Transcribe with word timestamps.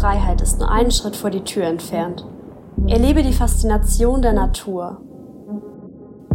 Freiheit 0.00 0.40
ist 0.40 0.58
nur 0.58 0.70
einen 0.70 0.90
Schritt 0.90 1.14
vor 1.14 1.28
die 1.28 1.44
Tür 1.44 1.64
entfernt. 1.64 2.24
Erlebe 2.86 3.22
die 3.22 3.34
Faszination 3.34 4.22
der 4.22 4.32
Natur. 4.32 5.02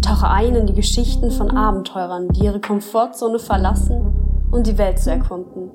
Tauche 0.04 0.30
ein 0.30 0.56
in 0.56 0.68
die 0.68 0.76
Geschichten 0.76 1.32
von 1.32 1.50
Abenteurern, 1.50 2.28
die 2.30 2.44
ihre 2.44 2.62
Komfortzone 2.62 3.40
verlassen, 3.40 4.46
um 4.52 4.62
die 4.62 4.78
Welt 4.78 5.00
zu 5.00 5.10
erkunden. 5.10 5.72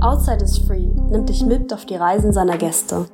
Outside 0.00 0.44
is 0.44 0.58
Free 0.58 0.84
nimmt 1.10 1.30
dich 1.30 1.46
mit 1.46 1.72
auf 1.72 1.86
die 1.86 1.96
Reisen 1.96 2.34
seiner 2.34 2.58
Gäste. 2.58 3.06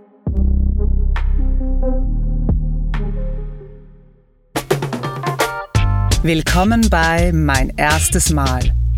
Willkommen 6.24 6.88
bei 6.90 7.30
Mein 7.32 7.72
erstes 7.76 8.32
Mal, 8.32 8.58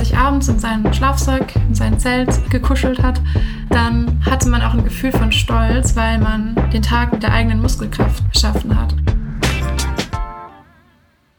Sich 0.00 0.16
abends 0.16 0.48
in 0.48 0.58
seinen 0.58 0.94
Schlafsack, 0.94 1.54
in 1.56 1.74
sein 1.74 2.00
Zelt 2.00 2.50
gekuschelt 2.50 3.02
hat, 3.02 3.20
dann 3.68 4.24
hatte 4.24 4.48
man 4.48 4.62
auch 4.62 4.72
ein 4.72 4.82
Gefühl 4.82 5.12
von 5.12 5.30
Stolz, 5.30 5.94
weil 5.94 6.18
man 6.18 6.54
den 6.70 6.80
Tag 6.80 7.12
mit 7.12 7.22
der 7.22 7.34
eigenen 7.34 7.60
Muskelkraft 7.60 8.24
geschaffen 8.32 8.80
hat. 8.80 8.94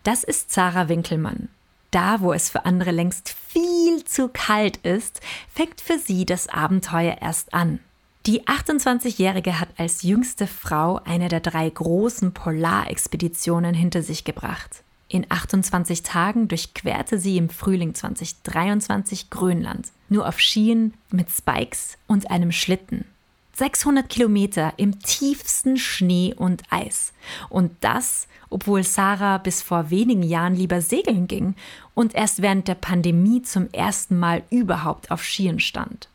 Das 0.03 0.23
ist 0.23 0.51
Sarah 0.51 0.89
Winkelmann. 0.89 1.49
Da, 1.89 2.21
wo 2.21 2.33
es 2.33 2.51
für 2.51 2.65
andere 2.65 2.91
längst 2.91 3.29
viel 3.29 4.03
zu 4.05 4.29
kalt 4.31 4.77
ist, 4.77 5.21
fängt 5.51 5.81
für 5.81 5.97
sie 5.97 6.27
das 6.27 6.47
Abenteuer 6.47 7.17
erst 7.19 7.55
an. 7.55 7.79
Die 8.27 8.43
28-Jährige 8.43 9.59
hat 9.59 9.69
als 9.77 10.03
jüngste 10.03 10.45
Frau 10.45 11.01
eine 11.03 11.29
der 11.29 11.39
drei 11.39 11.67
großen 11.67 12.31
Polarexpeditionen 12.31 13.73
hinter 13.73 14.03
sich 14.03 14.23
gebracht. 14.23 14.83
In 15.13 15.25
28 15.27 16.03
Tagen 16.03 16.47
durchquerte 16.47 17.19
sie 17.19 17.35
im 17.35 17.49
Frühling 17.49 17.93
2023 17.93 19.29
Grönland, 19.29 19.89
nur 20.07 20.25
auf 20.25 20.39
Skien 20.39 20.93
mit 21.11 21.29
Spikes 21.29 21.97
und 22.07 22.31
einem 22.31 22.53
Schlitten. 22.53 23.03
600 23.51 24.07
Kilometer 24.07 24.71
im 24.77 24.99
tiefsten 25.01 25.75
Schnee 25.75 26.33
und 26.33 26.63
Eis. 26.69 27.11
Und 27.49 27.73
das, 27.81 28.29
obwohl 28.49 28.83
Sarah 28.83 29.37
bis 29.37 29.61
vor 29.61 29.89
wenigen 29.89 30.23
Jahren 30.23 30.55
lieber 30.55 30.79
segeln 30.79 31.27
ging 31.27 31.55
und 31.93 32.15
erst 32.15 32.41
während 32.41 32.69
der 32.69 32.75
Pandemie 32.75 33.41
zum 33.41 33.67
ersten 33.73 34.17
Mal 34.17 34.43
überhaupt 34.49 35.11
auf 35.11 35.25
Skien 35.25 35.59
stand. 35.59 36.07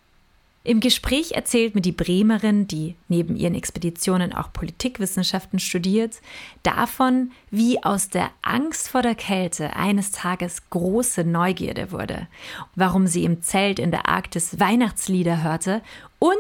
Im 0.67 0.81
Gespräch 0.81 1.31
erzählt 1.31 1.77
mir 1.77 1.81
die 1.81 1.93
Bremerin, 1.93 2.67
die 2.67 2.97
neben 3.07 3.37
ihren 3.37 3.55
Expeditionen 3.55 4.33
auch 4.33 4.53
Politikwissenschaften 4.53 5.61
studiert, 5.61 6.17
davon, 6.65 7.31
wie 7.53 7.85
aus 7.85 8.09
der 8.09 8.31
Angst 8.43 8.89
vor 8.89 9.01
der 9.01 9.15
Kälte 9.15 9.77
eines 9.77 10.11
Tages 10.11 10.69
große 10.71 11.23
Neugierde 11.23 11.93
wurde, 11.93 12.27
warum 12.75 13.07
sie 13.07 13.23
im 13.23 13.43
Zelt 13.43 13.79
in 13.79 13.93
der 13.93 14.09
Arktis 14.09 14.59
Weihnachtslieder 14.59 15.45
hörte 15.45 15.83
und 16.19 16.35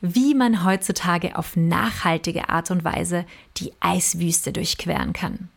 wie 0.00 0.36
man 0.36 0.64
heutzutage 0.64 1.36
auf 1.36 1.56
nachhaltige 1.56 2.50
Art 2.50 2.70
und 2.70 2.84
Weise 2.84 3.24
die 3.56 3.72
Eiswüste 3.80 4.52
durchqueren 4.52 5.12
kann. 5.12 5.48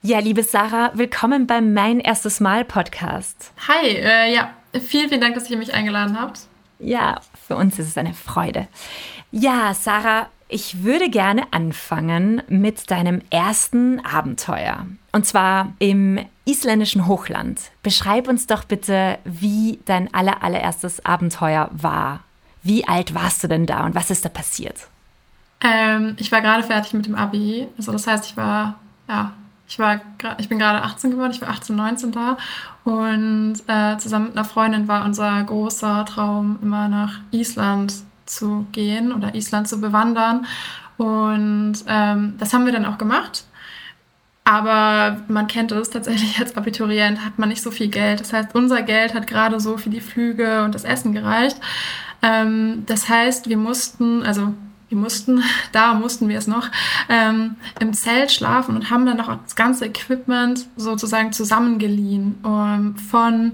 Ja, 0.00 0.18
liebe 0.18 0.44
Sarah, 0.44 0.92
willkommen 0.94 1.46
beim 1.46 1.74
Mein 1.74 2.00
erstes 2.00 2.40
Mal 2.40 2.64
Podcast. 2.64 3.52
Hi, 3.68 3.86
äh, 3.86 4.32
ja, 4.32 4.54
vielen, 4.72 5.10
vielen 5.10 5.20
Dank, 5.20 5.34
dass 5.34 5.50
ihr 5.50 5.58
mich 5.58 5.74
eingeladen 5.74 6.18
habt. 6.18 6.48
Ja, 6.82 7.20
für 7.46 7.56
uns 7.56 7.78
ist 7.78 7.88
es 7.88 7.98
eine 7.98 8.12
Freude. 8.12 8.66
Ja, 9.30 9.72
Sarah, 9.72 10.28
ich 10.48 10.82
würde 10.82 11.08
gerne 11.08 11.44
anfangen 11.52 12.42
mit 12.48 12.90
deinem 12.90 13.22
ersten 13.30 14.04
Abenteuer. 14.04 14.86
Und 15.12 15.24
zwar 15.24 15.72
im 15.78 16.18
isländischen 16.44 17.06
Hochland. 17.06 17.60
Beschreib 17.82 18.28
uns 18.28 18.46
doch 18.46 18.64
bitte, 18.64 19.18
wie 19.24 19.78
dein 19.84 20.12
aller, 20.12 20.42
allererstes 20.42 21.04
Abenteuer 21.06 21.70
war. 21.72 22.20
Wie 22.62 22.86
alt 22.86 23.14
warst 23.14 23.42
du 23.44 23.48
denn 23.48 23.66
da 23.66 23.84
und 23.86 23.94
was 23.94 24.10
ist 24.10 24.24
da 24.24 24.28
passiert? 24.28 24.88
Ähm, 25.62 26.16
ich 26.18 26.32
war 26.32 26.40
gerade 26.40 26.64
fertig 26.64 26.92
mit 26.94 27.06
dem 27.06 27.14
Abi. 27.14 27.68
Also 27.78 27.92
das 27.92 28.06
heißt, 28.06 28.26
ich 28.26 28.36
war 28.36 28.74
ja 29.08 29.32
ich, 29.72 29.78
war, 29.78 30.00
ich 30.36 30.50
bin 30.50 30.58
gerade 30.58 30.82
18 30.82 31.12
geworden, 31.12 31.32
ich 31.32 31.40
war 31.40 31.48
18, 31.48 31.74
19 31.74 32.12
da 32.12 32.36
und 32.84 33.54
äh, 33.68 33.96
zusammen 33.98 34.26
mit 34.26 34.36
einer 34.36 34.44
Freundin 34.44 34.88
war 34.88 35.04
unser 35.04 35.42
großer 35.44 36.04
Traum, 36.04 36.58
immer 36.62 36.88
nach 36.88 37.20
Island 37.30 37.94
zu 38.26 38.66
gehen 38.72 39.12
oder 39.12 39.34
Island 39.34 39.68
zu 39.68 39.80
bewandern. 39.80 40.46
Und 40.96 41.74
ähm, 41.86 42.34
das 42.38 42.52
haben 42.52 42.66
wir 42.66 42.72
dann 42.72 42.86
auch 42.86 42.98
gemacht. 42.98 43.44
Aber 44.44 45.18
man 45.28 45.46
kennt 45.46 45.70
es 45.70 45.90
tatsächlich 45.90 46.38
als 46.40 46.56
Abiturient, 46.56 47.24
hat 47.24 47.38
man 47.38 47.48
nicht 47.48 47.62
so 47.62 47.70
viel 47.70 47.88
Geld. 47.88 48.20
Das 48.20 48.32
heißt, 48.32 48.54
unser 48.54 48.82
Geld 48.82 49.14
hat 49.14 49.28
gerade 49.28 49.60
so 49.60 49.76
für 49.76 49.90
die 49.90 50.00
Flüge 50.00 50.64
und 50.64 50.74
das 50.74 50.84
Essen 50.84 51.12
gereicht. 51.12 51.58
Ähm, 52.22 52.82
das 52.86 53.08
heißt, 53.08 53.48
wir 53.48 53.56
mussten, 53.56 54.24
also 54.24 54.54
wir 54.92 54.98
mussten, 54.98 55.42
da 55.72 55.94
mussten 55.94 56.28
wir 56.28 56.38
es 56.38 56.46
noch, 56.46 56.70
ähm, 57.08 57.56
im 57.80 57.92
Zelt 57.94 58.30
schlafen 58.30 58.76
und 58.76 58.90
haben 58.90 59.06
dann 59.06 59.16
noch 59.16 59.34
das 59.42 59.56
ganze 59.56 59.86
Equipment 59.86 60.66
sozusagen 60.76 61.32
zusammengeliehen 61.32 62.36
um, 62.42 62.96
von 62.96 63.52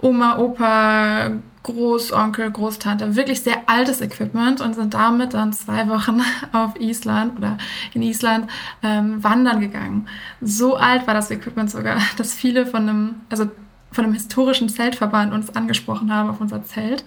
Oma, 0.00 0.38
Opa, 0.38 1.32
Großonkel, 1.64 2.52
Großtante, 2.52 3.16
wirklich 3.16 3.40
sehr 3.40 3.68
altes 3.68 4.00
Equipment 4.00 4.60
und 4.60 4.74
sind 4.74 4.94
damit 4.94 5.34
dann 5.34 5.52
zwei 5.52 5.88
Wochen 5.88 6.22
auf 6.52 6.78
Island 6.78 7.36
oder 7.36 7.58
in 7.92 8.02
Island 8.02 8.48
ähm, 8.84 9.22
wandern 9.22 9.60
gegangen. 9.60 10.06
So 10.40 10.76
alt 10.76 11.08
war 11.08 11.14
das 11.14 11.30
Equipment 11.32 11.70
sogar, 11.70 11.98
dass 12.16 12.34
viele 12.34 12.66
von 12.66 12.88
einem, 12.88 13.14
also 13.28 13.50
von 13.90 14.04
einem 14.04 14.14
historischen 14.14 14.68
Zeltverband 14.68 15.32
uns 15.32 15.56
angesprochen 15.56 16.14
haben 16.14 16.30
auf 16.30 16.40
unser 16.40 16.62
Zelt. 16.62 17.04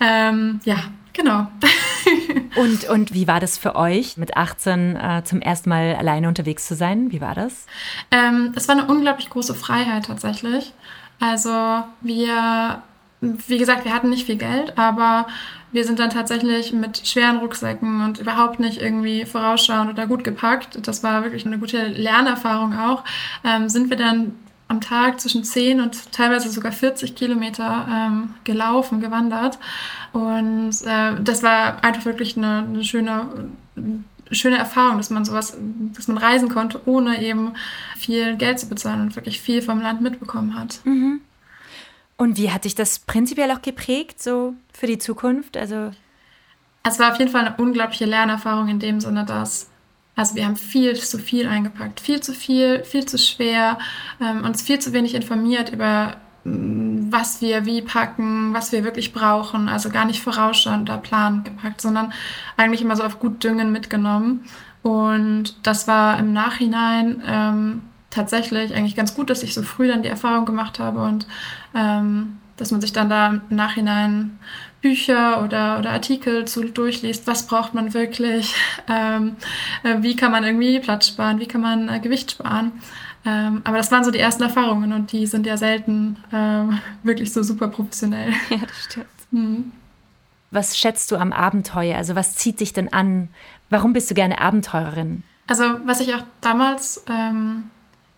Ähm, 0.00 0.60
ja, 0.64 0.76
Genau. 1.18 1.48
Und, 2.56 2.88
und 2.88 3.14
wie 3.14 3.26
war 3.26 3.40
das 3.40 3.58
für 3.58 3.76
euch, 3.76 4.16
mit 4.16 4.36
18 4.36 4.96
äh, 4.96 5.22
zum 5.24 5.40
ersten 5.40 5.70
Mal 5.70 5.96
alleine 5.96 6.28
unterwegs 6.28 6.66
zu 6.66 6.74
sein? 6.74 7.12
Wie 7.12 7.20
war 7.20 7.34
das? 7.34 7.66
Ähm, 8.10 8.52
es 8.54 8.68
war 8.68 8.76
eine 8.76 8.86
unglaublich 8.86 9.30
große 9.30 9.54
Freiheit 9.54 10.06
tatsächlich. 10.06 10.72
Also 11.20 11.50
wir, 12.00 12.82
wie 13.20 13.58
gesagt, 13.58 13.84
wir 13.84 13.92
hatten 13.92 14.10
nicht 14.10 14.26
viel 14.26 14.36
Geld, 14.36 14.78
aber 14.78 15.26
wir 15.72 15.84
sind 15.84 15.98
dann 15.98 16.10
tatsächlich 16.10 16.72
mit 16.72 17.06
schweren 17.06 17.38
Rucksäcken 17.38 18.02
und 18.02 18.18
überhaupt 18.18 18.58
nicht 18.58 18.80
irgendwie 18.80 19.26
vorausschauend 19.26 19.90
oder 19.90 20.06
gut 20.06 20.24
gepackt. 20.24 20.78
Das 20.86 21.02
war 21.02 21.24
wirklich 21.24 21.44
eine 21.44 21.58
gute 21.58 21.88
Lernerfahrung 21.88 22.78
auch. 22.78 23.04
Ähm, 23.44 23.68
sind 23.68 23.90
wir 23.90 23.96
dann 23.96 24.34
am 24.68 24.80
Tag 24.82 25.20
zwischen 25.20 25.44
10 25.44 25.80
und 25.80 26.12
teilweise 26.12 26.50
sogar 26.50 26.72
40 26.72 27.14
Kilometer 27.14 27.86
ähm, 27.90 28.34
gelaufen, 28.44 29.00
gewandert. 29.00 29.58
Und 30.12 30.74
äh, 30.84 31.20
das 31.22 31.42
war 31.42 31.82
einfach 31.82 32.04
wirklich 32.04 32.36
eine, 32.36 32.64
eine 32.68 32.84
schöne, 32.84 33.50
schöne 34.30 34.58
Erfahrung, 34.58 34.98
dass 34.98 35.08
man 35.10 35.24
sowas, 35.24 35.56
dass 35.94 36.06
man 36.06 36.18
reisen 36.18 36.50
konnte, 36.50 36.82
ohne 36.84 37.22
eben 37.22 37.54
viel 37.96 38.36
Geld 38.36 38.60
zu 38.60 38.68
bezahlen 38.68 39.00
und 39.00 39.16
wirklich 39.16 39.40
viel 39.40 39.62
vom 39.62 39.80
Land 39.80 40.02
mitbekommen 40.02 40.58
hat. 40.58 40.80
Mhm. 40.84 41.22
Und 42.18 42.36
wie 42.36 42.50
hat 42.50 42.64
sich 42.64 42.74
das 42.74 42.98
prinzipiell 42.98 43.50
auch 43.52 43.62
geprägt, 43.62 44.22
so 44.22 44.54
für 44.72 44.86
die 44.86 44.98
Zukunft? 44.98 45.56
Also 45.56 45.92
es 46.82 46.98
war 46.98 47.12
auf 47.12 47.18
jeden 47.18 47.30
Fall 47.30 47.46
eine 47.46 47.56
unglaubliche 47.56 48.06
Lernerfahrung 48.06 48.68
in 48.68 48.80
dem 48.80 49.00
Sinne, 49.00 49.24
dass 49.24 49.70
also 50.18 50.34
wir 50.34 50.46
haben 50.46 50.56
viel 50.56 50.96
zu 50.96 51.16
viel 51.16 51.46
eingepackt, 51.46 52.00
viel 52.00 52.20
zu 52.20 52.32
viel, 52.32 52.82
viel 52.82 53.06
zu 53.06 53.18
schwer, 53.18 53.78
ähm, 54.20 54.44
uns 54.44 54.62
viel 54.62 54.80
zu 54.80 54.92
wenig 54.92 55.14
informiert 55.14 55.72
über 55.72 56.16
mm, 56.42 57.12
was 57.12 57.40
wir 57.40 57.66
wie 57.66 57.82
packen, 57.82 58.52
was 58.52 58.72
wir 58.72 58.82
wirklich 58.82 59.12
brauchen. 59.12 59.68
Also 59.68 59.90
gar 59.90 60.06
nicht 60.06 60.20
vorausschauend 60.20 60.90
oder 60.90 60.98
plan 60.98 61.44
gepackt, 61.44 61.80
sondern 61.80 62.12
eigentlich 62.56 62.82
immer 62.82 62.96
so 62.96 63.04
auf 63.04 63.20
gut 63.20 63.44
Düngen 63.44 63.70
mitgenommen. 63.70 64.42
Und 64.82 65.54
das 65.62 65.86
war 65.86 66.18
im 66.18 66.32
Nachhinein 66.32 67.22
ähm, 67.24 67.82
tatsächlich 68.10 68.74
eigentlich 68.74 68.96
ganz 68.96 69.14
gut, 69.14 69.30
dass 69.30 69.44
ich 69.44 69.54
so 69.54 69.62
früh 69.62 69.86
dann 69.86 70.02
die 70.02 70.08
Erfahrung 70.08 70.46
gemacht 70.46 70.80
habe 70.80 71.00
und 71.00 71.28
ähm, 71.76 72.38
dass 72.56 72.72
man 72.72 72.80
sich 72.80 72.92
dann 72.92 73.08
da 73.08 73.28
im 73.28 73.42
Nachhinein 73.50 74.40
Bücher 74.80 75.42
oder, 75.42 75.78
oder 75.78 75.90
Artikel 75.90 76.46
zu 76.46 76.64
durchliest, 76.64 77.26
was 77.26 77.46
braucht 77.46 77.74
man 77.74 77.94
wirklich, 77.94 78.54
ähm, 78.88 79.36
äh, 79.82 79.96
wie 80.02 80.14
kann 80.14 80.30
man 80.30 80.44
irgendwie 80.44 80.78
Platz 80.78 81.08
sparen, 81.08 81.40
wie 81.40 81.46
kann 81.46 81.60
man 81.60 81.88
äh, 81.88 81.98
Gewicht 82.00 82.30
sparen. 82.30 82.72
Ähm, 83.26 83.62
aber 83.64 83.76
das 83.78 83.90
waren 83.90 84.04
so 84.04 84.10
die 84.10 84.20
ersten 84.20 84.44
Erfahrungen 84.44 84.92
und 84.92 85.10
die 85.10 85.26
sind 85.26 85.46
ja 85.46 85.56
selten 85.56 86.16
ähm, 86.32 86.78
wirklich 87.02 87.32
so 87.32 87.42
super 87.42 87.68
professionell. 87.68 88.32
Ja, 88.50 88.58
das 88.58 88.84
stimmt. 88.84 89.06
Hm. 89.30 89.72
was 90.50 90.78
schätzt 90.78 91.10
du 91.10 91.16
am 91.16 91.32
Abenteuer? 91.32 91.98
Also 91.98 92.14
was 92.14 92.34
zieht 92.34 92.60
dich 92.60 92.72
denn 92.72 92.90
an? 92.90 93.28
Warum 93.68 93.92
bist 93.92 94.10
du 94.10 94.14
gerne 94.14 94.40
Abenteurerin? 94.40 95.22
Also 95.46 95.64
was 95.84 96.00
ich 96.00 96.14
auch 96.14 96.22
damals 96.40 97.04
ähm, 97.10 97.64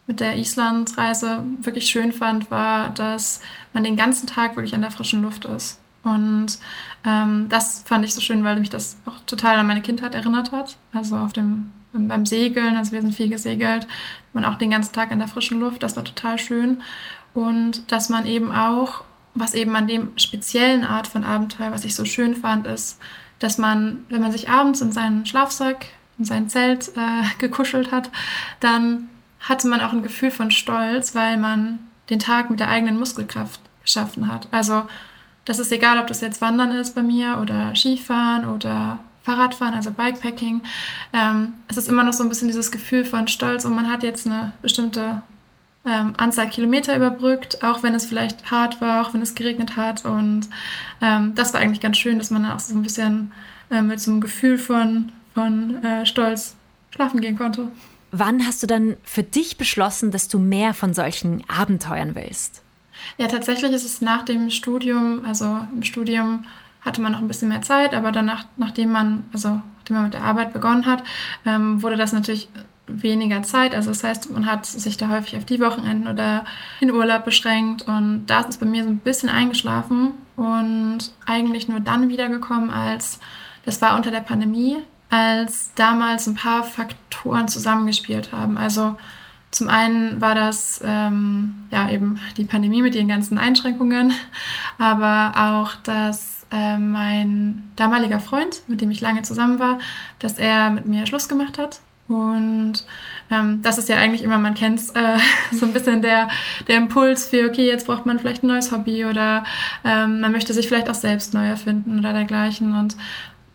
mit 0.06 0.20
der 0.20 0.36
Islandreise 0.36 1.42
wirklich 1.60 1.86
schön 1.86 2.12
fand, 2.12 2.50
war, 2.50 2.90
dass 2.90 3.40
man 3.72 3.82
den 3.82 3.96
ganzen 3.96 4.28
Tag 4.28 4.54
wirklich 4.56 4.74
an 4.74 4.82
der 4.82 4.90
frischen 4.90 5.22
Luft 5.22 5.46
ist. 5.46 5.80
Und 6.02 6.58
ähm, 7.04 7.46
das 7.48 7.82
fand 7.84 8.04
ich 8.04 8.14
so 8.14 8.20
schön, 8.20 8.42
weil 8.44 8.58
mich 8.58 8.70
das 8.70 8.96
auch 9.06 9.20
total 9.26 9.58
an 9.58 9.66
meine 9.66 9.82
Kindheit 9.82 10.14
erinnert 10.14 10.52
hat. 10.52 10.76
Also 10.92 11.16
auf 11.16 11.32
dem 11.32 11.72
beim 11.92 12.26
Segeln, 12.26 12.76
also 12.76 12.92
wir 12.92 13.02
sind 13.02 13.14
viel 13.14 13.28
gesegelt, 13.28 13.86
man 14.32 14.44
auch 14.44 14.56
den 14.56 14.70
ganzen 14.70 14.92
Tag 14.92 15.10
in 15.10 15.18
der 15.18 15.28
frischen 15.28 15.60
Luft, 15.60 15.82
das 15.82 15.96
war 15.96 16.04
total 16.04 16.38
schön. 16.38 16.82
Und 17.34 17.90
dass 17.90 18.08
man 18.08 18.26
eben 18.26 18.52
auch, 18.52 19.02
was 19.34 19.54
eben 19.54 19.74
an 19.76 19.86
dem 19.86 20.16
speziellen 20.16 20.84
Art 20.84 21.06
von 21.06 21.24
Abenteuer, 21.24 21.72
was 21.72 21.84
ich 21.84 21.94
so 21.94 22.04
schön 22.04 22.36
fand, 22.36 22.66
ist, 22.66 22.98
dass 23.38 23.58
man, 23.58 24.04
wenn 24.08 24.20
man 24.20 24.32
sich 24.32 24.48
abends 24.48 24.80
in 24.80 24.92
seinen 24.92 25.26
Schlafsack, 25.26 25.86
in 26.18 26.24
sein 26.24 26.48
Zelt 26.48 26.92
äh, 26.96 27.22
gekuschelt 27.38 27.90
hat, 27.90 28.10
dann 28.60 29.08
hatte 29.40 29.68
man 29.68 29.80
auch 29.80 29.92
ein 29.92 30.02
Gefühl 30.02 30.30
von 30.30 30.50
Stolz, 30.50 31.14
weil 31.14 31.38
man 31.38 31.78
den 32.10 32.18
Tag 32.18 32.50
mit 32.50 32.60
der 32.60 32.68
eigenen 32.68 32.98
Muskelkraft 32.98 33.60
geschaffen 33.82 34.30
hat. 34.30 34.48
Also 34.50 34.82
das 35.50 35.58
ist 35.58 35.72
egal, 35.72 35.98
ob 35.98 36.06
das 36.06 36.20
jetzt 36.20 36.40
Wandern 36.40 36.70
ist 36.70 36.94
bei 36.94 37.02
mir 37.02 37.38
oder 37.42 37.74
Skifahren 37.74 38.48
oder 38.48 39.00
Fahrradfahren, 39.24 39.74
also 39.74 39.90
Bikepacking. 39.90 40.62
Ähm, 41.12 41.54
es 41.66 41.76
ist 41.76 41.88
immer 41.88 42.04
noch 42.04 42.12
so 42.12 42.22
ein 42.22 42.28
bisschen 42.28 42.46
dieses 42.46 42.70
Gefühl 42.70 43.04
von 43.04 43.26
Stolz 43.26 43.64
und 43.64 43.74
man 43.74 43.90
hat 43.90 44.04
jetzt 44.04 44.28
eine 44.28 44.52
bestimmte 44.62 45.22
ähm, 45.84 46.14
Anzahl 46.16 46.48
Kilometer 46.48 46.94
überbrückt, 46.94 47.64
auch 47.64 47.82
wenn 47.82 47.96
es 47.96 48.06
vielleicht 48.06 48.52
hart 48.52 48.80
war, 48.80 49.04
auch 49.04 49.12
wenn 49.12 49.22
es 49.22 49.34
geregnet 49.34 49.76
hat. 49.76 50.04
Und 50.04 50.48
ähm, 51.02 51.34
das 51.34 51.52
war 51.52 51.60
eigentlich 51.60 51.80
ganz 51.80 51.98
schön, 51.98 52.18
dass 52.18 52.30
man 52.30 52.46
auch 52.46 52.60
so 52.60 52.72
ein 52.72 52.84
bisschen 52.84 53.32
äh, 53.72 53.82
mit 53.82 54.00
so 54.00 54.12
einem 54.12 54.20
Gefühl 54.20 54.56
von, 54.56 55.10
von 55.34 55.82
äh, 55.82 56.06
Stolz 56.06 56.54
schlafen 56.94 57.20
gehen 57.20 57.36
konnte. 57.36 57.66
Wann 58.12 58.46
hast 58.46 58.62
du 58.62 58.68
dann 58.68 58.96
für 59.02 59.24
dich 59.24 59.56
beschlossen, 59.56 60.12
dass 60.12 60.28
du 60.28 60.38
mehr 60.38 60.74
von 60.74 60.94
solchen 60.94 61.42
Abenteuern 61.48 62.14
willst? 62.14 62.62
Ja, 63.18 63.26
tatsächlich 63.26 63.72
ist 63.72 63.84
es 63.84 64.00
nach 64.00 64.24
dem 64.24 64.50
Studium, 64.50 65.24
also 65.24 65.60
im 65.74 65.82
Studium 65.82 66.44
hatte 66.80 67.00
man 67.00 67.12
noch 67.12 67.20
ein 67.20 67.28
bisschen 67.28 67.48
mehr 67.48 67.62
Zeit, 67.62 67.94
aber 67.94 68.12
danach, 68.12 68.44
nachdem 68.56 68.92
man, 68.92 69.24
also 69.32 69.60
nachdem 69.78 69.96
man 69.96 70.04
mit 70.04 70.14
der 70.14 70.22
Arbeit 70.22 70.52
begonnen 70.52 70.86
hat, 70.86 71.02
ähm, 71.44 71.82
wurde 71.82 71.96
das 71.96 72.12
natürlich 72.12 72.48
weniger 72.86 73.42
Zeit. 73.42 73.74
Also 73.74 73.90
das 73.90 74.02
heißt, 74.02 74.30
man 74.30 74.46
hat 74.46 74.66
sich 74.66 74.96
da 74.96 75.08
häufig 75.08 75.36
auf 75.36 75.44
die 75.44 75.60
Wochenenden 75.60 76.08
oder 76.08 76.44
in 76.80 76.90
Urlaub 76.90 77.24
beschränkt 77.24 77.82
und 77.82 78.26
da 78.26 78.40
ist 78.40 78.50
es 78.50 78.56
bei 78.58 78.66
mir 78.66 78.84
so 78.84 78.90
ein 78.90 78.98
bisschen 78.98 79.28
eingeschlafen 79.28 80.12
und 80.36 80.98
eigentlich 81.26 81.68
nur 81.68 81.80
dann 81.80 82.08
wiedergekommen, 82.08 82.70
als 82.70 83.20
das 83.64 83.80
war 83.82 83.96
unter 83.96 84.10
der 84.10 84.20
Pandemie, 84.20 84.78
als 85.10 85.72
damals 85.74 86.26
ein 86.26 86.34
paar 86.34 86.64
Faktoren 86.64 87.48
zusammengespielt 87.48 88.32
haben. 88.32 88.56
Also 88.56 88.96
zum 89.50 89.68
einen 89.68 90.20
war 90.20 90.34
das 90.34 90.80
ähm, 90.84 91.66
ja 91.70 91.90
eben 91.90 92.20
die 92.36 92.44
Pandemie 92.44 92.82
mit 92.82 92.94
ihren 92.94 93.08
ganzen 93.08 93.38
Einschränkungen, 93.38 94.12
aber 94.78 95.32
auch 95.36 95.74
das 95.82 96.46
äh, 96.52 96.78
mein 96.78 97.70
damaliger 97.76 98.20
Freund, 98.20 98.62
mit 98.68 98.80
dem 98.80 98.90
ich 98.90 99.00
lange 99.00 99.22
zusammen 99.22 99.58
war, 99.58 99.78
dass 100.18 100.38
er 100.38 100.70
mit 100.70 100.86
mir 100.86 101.06
Schluss 101.06 101.28
gemacht 101.28 101.58
hat. 101.58 101.80
Und 102.08 102.84
ähm, 103.30 103.62
das 103.62 103.78
ist 103.78 103.88
ja 103.88 103.96
eigentlich 103.96 104.24
immer, 104.24 104.38
man 104.38 104.54
kennt 104.54 104.80
äh, 104.94 105.18
so 105.52 105.66
ein 105.66 105.72
bisschen 105.72 106.02
der, 106.02 106.28
der 106.66 106.76
Impuls 106.76 107.28
für, 107.28 107.48
okay, 107.48 107.66
jetzt 107.66 107.86
braucht 107.86 108.04
man 108.04 108.18
vielleicht 108.18 108.42
ein 108.42 108.48
neues 108.48 108.72
Hobby 108.72 109.04
oder 109.04 109.44
ähm, 109.84 110.20
man 110.20 110.32
möchte 110.32 110.52
sich 110.52 110.66
vielleicht 110.66 110.90
auch 110.90 110.94
selbst 110.94 111.34
neu 111.34 111.46
erfinden 111.46 112.00
oder 112.00 112.12
dergleichen. 112.12 112.74
Und 112.74 112.96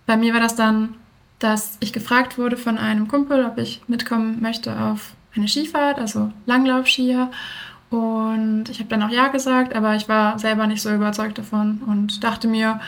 bei 0.06 0.15
mir 0.15 0.33
war 0.33 0.39
das 0.39 0.56
dann, 0.56 0.95
dass 1.39 1.77
ich 1.81 1.92
gefragt 1.92 2.38
wurde 2.38 2.56
von 2.56 2.77
einem 2.77 3.09
Kumpel, 3.09 3.45
ob 3.45 3.57
ich 3.57 3.81
mitkommen 3.88 4.42
möchte 4.42 4.80
auf 4.80 5.12
eine 5.35 5.47
Skifahrt, 5.47 5.99
also 5.99 6.31
Langlaufskier. 6.45 7.31
Und 7.89 8.65
ich 8.69 8.79
habe 8.79 8.89
dann 8.89 9.03
auch 9.03 9.09
Ja 9.09 9.27
gesagt, 9.27 9.75
aber 9.75 9.95
ich 9.95 10.09
war 10.09 10.39
selber 10.39 10.67
nicht 10.67 10.81
so 10.81 10.93
überzeugt 10.93 11.37
davon 11.37 11.81
und 11.85 12.23
dachte 12.23 12.47
mir, 12.47 12.79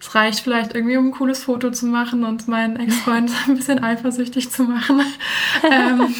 es 0.00 0.14
reicht 0.14 0.40
vielleicht 0.40 0.74
irgendwie, 0.74 0.96
um 0.96 1.08
ein 1.08 1.12
cooles 1.12 1.42
Foto 1.42 1.70
zu 1.70 1.86
machen 1.86 2.24
und 2.24 2.48
meinen 2.48 2.76
Ex-Freund 2.76 3.30
ein 3.48 3.56
bisschen 3.56 3.82
eifersüchtig 3.82 4.50
zu 4.50 4.64
machen. 4.64 5.00
ähm, 5.70 6.14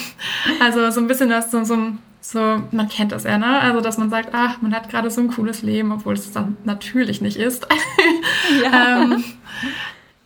also 0.60 0.90
so 0.90 1.00
ein 1.00 1.06
bisschen 1.06 1.28
das, 1.28 1.50
so, 1.50 1.64
so, 1.64 1.78
so, 2.20 2.62
man 2.72 2.88
kennt 2.88 3.12
das 3.12 3.24
ja, 3.24 3.38
ne? 3.38 3.60
Also 3.60 3.80
dass 3.80 3.98
man 3.98 4.10
sagt, 4.10 4.30
ach, 4.32 4.60
man 4.60 4.74
hat 4.74 4.90
gerade 4.90 5.10
so 5.10 5.20
ein 5.20 5.28
cooles 5.28 5.62
Leben, 5.62 5.92
obwohl 5.92 6.14
es 6.14 6.32
dann 6.32 6.56
natürlich 6.64 7.20
nicht 7.20 7.36
ist. 7.36 7.66
ja. 8.62 9.02
ähm, 9.02 9.24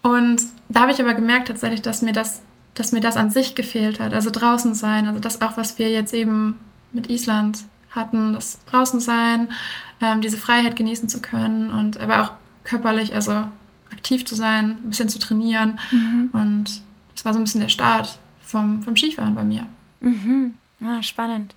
und 0.02 0.42
da 0.68 0.80
habe 0.80 0.92
ich 0.92 1.00
aber 1.00 1.14
gemerkt 1.14 1.48
tatsächlich, 1.48 1.82
dass 1.82 2.02
mir 2.02 2.12
das, 2.12 2.42
dass 2.74 2.92
mir 2.92 3.00
das 3.00 3.16
an 3.16 3.30
sich 3.30 3.54
gefehlt 3.54 4.00
hat. 4.00 4.14
Also 4.14 4.30
draußen 4.30 4.74
sein, 4.74 5.06
also 5.06 5.20
das 5.20 5.42
auch, 5.42 5.56
was 5.56 5.78
wir 5.78 5.90
jetzt 5.90 6.14
eben 6.14 6.58
mit 6.92 7.10
Island 7.10 7.64
hatten, 7.90 8.32
das 8.32 8.58
draußen 8.66 9.00
sein, 9.00 9.48
ähm, 10.00 10.20
diese 10.20 10.38
Freiheit 10.38 10.76
genießen 10.76 11.08
zu 11.08 11.20
können 11.20 11.70
und 11.70 11.98
aber 12.00 12.22
auch 12.22 12.32
körperlich, 12.64 13.14
also 13.14 13.44
aktiv 13.92 14.24
zu 14.24 14.34
sein, 14.34 14.78
ein 14.82 14.88
bisschen 14.88 15.08
zu 15.08 15.18
trainieren. 15.18 15.78
Mhm. 15.90 16.30
Und 16.32 16.82
das 17.14 17.24
war 17.24 17.32
so 17.32 17.38
ein 17.38 17.44
bisschen 17.44 17.60
der 17.60 17.68
Start 17.68 18.18
vom, 18.40 18.82
vom 18.82 18.96
Skifahren 18.96 19.34
bei 19.34 19.44
mir. 19.44 19.66
Mhm. 20.00 20.54
Ah, 20.82 21.02
spannend. 21.02 21.54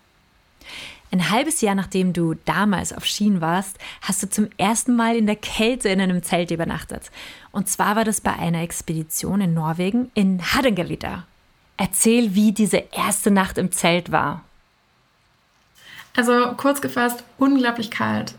Ein 1.15 1.29
halbes 1.29 1.61
Jahr 1.61 1.75
nachdem 1.75 2.11
du 2.11 2.33
damals 2.43 2.91
auf 2.91 3.05
Skien 3.05 3.39
warst, 3.39 3.77
hast 4.01 4.21
du 4.21 4.29
zum 4.29 4.49
ersten 4.57 4.97
Mal 4.97 5.15
in 5.15 5.27
der 5.27 5.37
Kälte 5.37 5.87
in 5.87 6.01
einem 6.01 6.21
Zelt 6.23 6.51
übernachtet. 6.51 7.09
Und 7.53 7.69
zwar 7.69 7.95
war 7.95 8.03
das 8.03 8.19
bei 8.19 8.33
einer 8.33 8.61
Expedition 8.61 9.39
in 9.39 9.53
Norwegen 9.53 10.11
in 10.13 10.41
Hardangervidda. 10.41 11.23
Erzähl, 11.77 12.35
wie 12.35 12.51
diese 12.51 12.83
erste 12.91 13.31
Nacht 13.31 13.57
im 13.57 13.71
Zelt 13.71 14.11
war. 14.11 14.43
Also 16.17 16.51
kurz 16.57 16.81
gefasst, 16.81 17.23
unglaublich 17.37 17.91
kalt. 17.91 18.35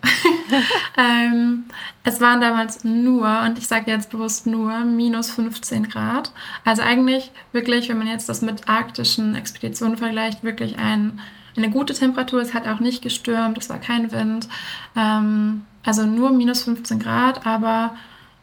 ähm, 0.99 1.65
es 2.05 2.21
waren 2.21 2.43
damals 2.43 2.85
nur, 2.85 3.41
und 3.41 3.57
ich 3.57 3.69
sage 3.69 3.91
jetzt 3.91 4.11
bewusst 4.11 4.47
nur, 4.47 4.81
minus 4.81 5.31
15 5.31 5.89
Grad. 5.89 6.31
Also 6.67 6.83
eigentlich 6.83 7.31
wirklich, 7.53 7.89
wenn 7.89 7.97
man 7.97 8.07
jetzt 8.07 8.29
das 8.29 8.43
mit 8.43 8.69
arktischen 8.69 9.35
Expeditionen 9.35 9.97
vergleicht, 9.97 10.45
wirklich 10.45 10.77
ein, 10.79 11.21
eine 11.57 11.71
gute 11.71 11.95
Temperatur. 11.95 12.41
Es 12.41 12.55
hat 12.55 12.67
auch 12.67 12.81
nicht 12.81 13.03
gestürmt, 13.03 13.59
es 13.59 13.69
war 13.69 13.79
kein 13.79 14.13
Wind. 14.13 14.49
Ähm, 14.97 15.65
also 15.85 16.05
nur 16.05 16.31
minus 16.31 16.65
15 16.65 16.99
Grad, 16.99 17.47
aber 17.47 17.95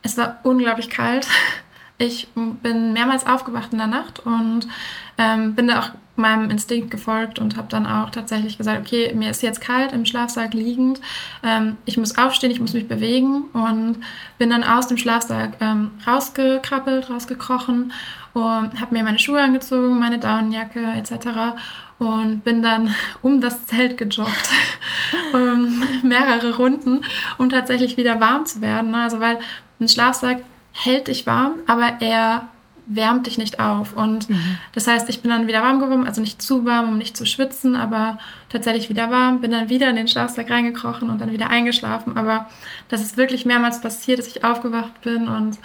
es 0.02 0.18
war 0.18 0.40
unglaublich 0.44 0.90
kalt. 0.90 1.28
Ich 2.00 2.28
bin 2.36 2.92
mehrmals 2.92 3.28
aufgewacht 3.28 3.72
in 3.72 3.78
der 3.78 3.88
Nacht 3.88 4.20
und 4.26 4.68
ähm, 5.20 5.54
bin 5.54 5.68
da 5.68 5.80
auch 5.80 5.90
meinem 6.16 6.50
Instinkt 6.50 6.92
gefolgt 6.92 7.40
und 7.40 7.56
habe 7.56 7.68
dann 7.70 7.86
auch 7.86 8.10
tatsächlich 8.10 8.58
gesagt, 8.58 8.82
okay, 8.82 9.14
mir 9.14 9.30
ist 9.30 9.42
jetzt 9.42 9.62
kalt 9.62 9.94
im 9.94 10.06
Schlafsack 10.06 10.54
liegend, 10.54 11.02
ähm, 11.44 11.78
ich 11.86 11.98
muss 11.98 12.18
aufstehen, 12.18 12.52
ich 12.52 12.60
muss 12.60 12.74
mich 12.74 12.88
bewegen 12.88 13.44
und 13.54 13.98
bin 14.38 14.50
dann 14.50 14.64
aus 14.64 14.88
dem 14.88 14.98
Schlafsack 14.98 15.54
ähm, 15.60 15.92
rausgekrabbelt, 16.06 17.10
rausgekrochen 17.10 17.94
und 18.34 18.82
habe 18.82 18.94
mir 18.94 19.04
meine 19.04 19.20
Schuhe 19.20 19.42
angezogen, 19.42 20.00
meine 20.00 20.20
Daunenjacke 20.20 20.82
etc. 20.98 21.56
und 22.00 22.44
bin 22.44 22.64
dann 22.64 22.94
um 23.22 23.42
das 23.42 23.66
Zelt 23.66 23.98
gejoggt, 23.98 24.50
um, 25.34 25.84
mehrere 26.04 26.56
Runden, 26.56 27.02
um 27.38 27.50
tatsächlich 27.50 27.98
wieder 27.98 28.20
warm 28.20 28.46
zu 28.46 28.62
werden. 28.62 28.96
Also 28.96 29.20
weil 29.20 29.40
ein 29.80 29.88
Schlafsack 29.88 30.44
hält 30.72 31.08
dich 31.08 31.28
warm, 31.28 31.54
aber 31.68 32.02
er 32.02 32.48
wärmt 32.86 33.28
dich 33.28 33.38
nicht 33.38 33.60
auf. 33.60 33.94
Und 33.94 34.30
mhm. 34.30 34.58
das 34.74 34.88
heißt, 34.88 35.10
ich 35.10 35.22
bin 35.22 35.32
dann 35.32 35.48
wieder 35.48 35.62
warm 35.62 35.80
geworden, 35.80 36.06
also 36.06 36.22
nicht 36.22 36.42
zu 36.42 36.66
warm, 36.66 36.90
um 36.90 36.98
nicht 36.98 37.16
zu 37.16 37.26
schwitzen, 37.26 37.76
aber 37.76 38.18
tatsächlich 38.50 38.90
wieder 38.90 39.10
warm, 39.10 39.42
bin 39.42 39.52
dann 39.52 39.70
wieder 39.70 39.90
in 39.90 39.96
den 39.96 40.08
Schlafsack 40.08 40.50
reingekrochen 40.50 41.10
und 41.10 41.22
dann 41.22 41.32
wieder 41.32 41.50
eingeschlafen. 41.50 42.18
Aber 42.18 42.50
das 42.90 43.02
ist 43.02 43.16
wirklich 43.16 43.46
mehrmals 43.46 43.80
passiert, 43.80 44.20
dass 44.20 44.28
ich 44.28 44.44
aufgewacht 44.44 45.02
bin 45.02 45.28
und 45.28 45.60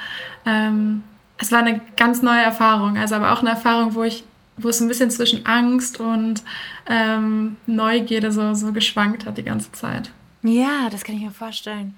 ähm, 0.47 1.03
es 1.38 1.52
war 1.52 1.61
eine 1.61 1.80
ganz 1.97 2.23
neue 2.23 2.42
Erfahrung. 2.42 2.99
Also 2.99 3.14
aber 3.14 3.33
auch 3.33 3.40
eine 3.40 3.50
Erfahrung, 3.50 3.95
wo 3.95 4.02
ich 4.02 4.25
wo 4.61 4.68
es 4.68 4.80
ein 4.80 4.88
bisschen 4.88 5.11
zwischen 5.11 5.47
Angst 5.47 6.00
und 6.00 6.42
ähm, 6.88 7.57
Neugierde 7.66 8.33
so, 8.33 8.54
so 8.54 8.73
geschwankt 8.73 9.25
hat 9.25 9.38
die 9.38 9.45
ganze 9.45 9.71
Zeit. 9.73 10.11
Ja, 10.42 10.88
das 10.90 11.04
kann 11.04 11.16
ich 11.16 11.23
mir 11.23 11.30
vorstellen. 11.30 11.95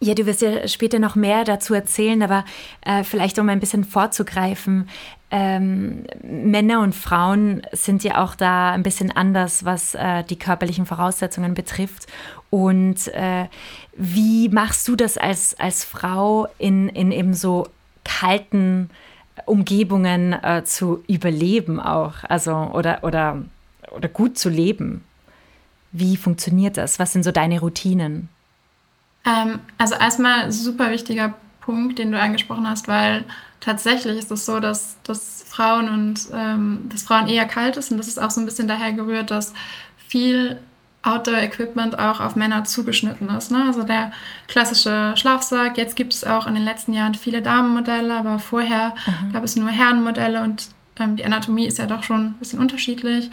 Ja, 0.00 0.14
du 0.14 0.26
wirst 0.26 0.42
ja 0.42 0.68
später 0.68 0.98
noch 0.98 1.14
mehr 1.14 1.44
dazu 1.44 1.72
erzählen, 1.72 2.22
aber 2.22 2.44
äh, 2.82 3.02
vielleicht 3.02 3.38
um 3.38 3.48
ein 3.48 3.60
bisschen 3.60 3.84
vorzugreifen. 3.84 4.88
Ähm, 5.30 6.04
Männer 6.22 6.80
und 6.80 6.94
Frauen 6.94 7.62
sind 7.72 8.04
ja 8.04 8.22
auch 8.22 8.34
da 8.34 8.72
ein 8.72 8.82
bisschen 8.82 9.10
anders, 9.10 9.64
was 9.64 9.94
äh, 9.94 10.22
die 10.24 10.38
körperlichen 10.38 10.84
Voraussetzungen 10.84 11.54
betrifft. 11.54 12.06
Und 12.50 13.08
äh, 13.08 13.46
wie 13.96 14.50
machst 14.50 14.86
du 14.86 14.96
das 14.96 15.16
als, 15.16 15.58
als 15.58 15.82
Frau 15.84 16.46
in, 16.58 16.90
in 16.90 17.10
eben 17.10 17.32
so 17.32 17.66
kalten 18.06 18.90
Umgebungen 19.44 20.32
äh, 20.32 20.64
zu 20.64 21.02
überleben 21.08 21.80
auch? 21.80 22.14
Also, 22.28 22.54
oder, 22.54 23.02
oder, 23.02 23.42
oder 23.90 24.08
gut 24.08 24.38
zu 24.38 24.48
leben? 24.48 25.04
Wie 25.92 26.16
funktioniert 26.16 26.76
das? 26.76 26.98
Was 26.98 27.12
sind 27.12 27.22
so 27.22 27.32
deine 27.32 27.60
Routinen? 27.60 28.28
Ähm, 29.26 29.60
also 29.78 29.94
erstmal 29.94 30.52
super 30.52 30.90
wichtiger 30.90 31.34
Punkt, 31.60 31.98
den 31.98 32.12
du 32.12 32.20
angesprochen 32.20 32.68
hast, 32.68 32.86
weil 32.86 33.24
tatsächlich 33.60 34.18
ist 34.18 34.30
es 34.30 34.46
so, 34.46 34.60
dass, 34.60 34.96
dass 35.02 35.44
Frauen 35.48 35.88
und 35.88 36.28
ähm, 36.32 36.88
dass 36.90 37.02
Frauen 37.02 37.26
eher 37.26 37.46
kalt 37.46 37.76
ist 37.76 37.90
und 37.90 37.98
das 37.98 38.08
ist 38.08 38.22
auch 38.22 38.30
so 38.30 38.40
ein 38.40 38.46
bisschen 38.46 38.68
daher 38.68 38.92
gerührt, 38.92 39.30
dass 39.30 39.52
viel 40.06 40.58
Outdoor-Equipment 41.06 41.98
auch 41.98 42.20
auf 42.20 42.36
Männer 42.36 42.64
zugeschnitten 42.64 43.28
ist. 43.30 43.50
Ne? 43.50 43.64
Also 43.66 43.82
der 43.84 44.12
klassische 44.48 45.12
Schlafsack. 45.16 45.78
Jetzt 45.78 45.96
gibt 45.96 46.12
es 46.12 46.24
auch 46.24 46.46
in 46.46 46.54
den 46.54 46.64
letzten 46.64 46.92
Jahren 46.92 47.14
viele 47.14 47.42
Damenmodelle, 47.42 48.14
aber 48.14 48.38
vorher 48.38 48.94
mhm. 49.06 49.32
gab 49.32 49.44
es 49.44 49.56
nur 49.56 49.70
Herrenmodelle 49.70 50.42
und 50.42 50.68
ähm, 50.98 51.16
die 51.16 51.24
Anatomie 51.24 51.66
ist 51.66 51.78
ja 51.78 51.86
doch 51.86 52.02
schon 52.02 52.26
ein 52.26 52.34
bisschen 52.34 52.58
unterschiedlich. 52.58 53.30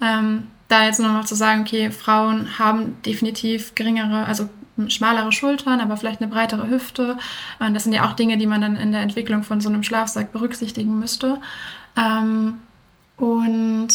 Ähm, 0.00 0.48
da 0.68 0.84
jetzt 0.84 1.00
nur 1.00 1.12
noch 1.12 1.24
zu 1.24 1.34
sagen, 1.34 1.62
okay, 1.62 1.90
Frauen 1.90 2.58
haben 2.58 3.00
definitiv 3.02 3.74
geringere, 3.74 4.26
also 4.26 4.48
schmalere 4.88 5.32
Schultern, 5.32 5.80
aber 5.80 5.96
vielleicht 5.96 6.20
eine 6.20 6.30
breitere 6.30 6.68
Hüfte. 6.68 7.16
Und 7.58 7.74
das 7.74 7.84
sind 7.84 7.92
ja 7.92 8.06
auch 8.06 8.12
Dinge, 8.12 8.36
die 8.36 8.46
man 8.46 8.60
dann 8.60 8.76
in 8.76 8.92
der 8.92 9.00
Entwicklung 9.00 9.42
von 9.42 9.60
so 9.60 9.68
einem 9.68 9.82
Schlafsack 9.82 10.32
berücksichtigen 10.32 10.98
müsste. 10.98 11.40
Ähm, 11.96 12.58
und 13.16 13.88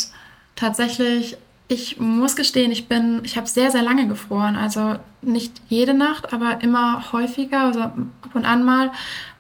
tatsächlich, 0.56 1.38
ich 1.72 2.00
muss 2.00 2.36
gestehen, 2.36 2.70
ich 2.70 2.90
bin, 2.90 3.22
ich 3.24 3.38
habe 3.38 3.48
sehr, 3.48 3.72
sehr 3.72 3.82
lange 3.82 4.06
gefroren. 4.06 4.58
Also 4.58 4.98
nicht 5.22 5.62
jede 5.70 5.94
Nacht, 5.94 6.34
aber 6.34 6.62
immer 6.62 7.14
häufiger, 7.14 7.62
also 7.62 7.80
ab 7.80 7.96
und 8.34 8.44
an 8.44 8.66
mal, 8.66 8.92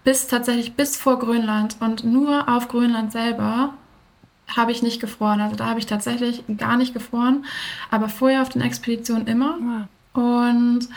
bis 0.05 0.27
tatsächlich 0.27 0.73
bis 0.73 0.95
vor 0.95 1.19
Grönland. 1.19 1.75
Und 1.81 2.05
nur 2.05 2.47
auf 2.47 2.69
Grönland 2.69 3.11
selber 3.11 3.73
habe 4.55 4.71
ich 4.71 4.81
nicht 4.81 5.01
gefroren. 5.01 5.41
Also 5.41 5.57
da 5.57 5.65
habe 5.65 5.79
ich 5.79 5.87
tatsächlich 5.87 6.43
gar 6.57 6.77
nicht 6.77 6.93
gefroren, 6.93 7.45
aber 7.89 8.07
vorher 8.07 8.41
auf 8.41 8.49
den 8.49 8.61
Expeditionen 8.61 9.27
immer. 9.27 9.57
Ja. 9.59 10.21
Und 10.21 10.87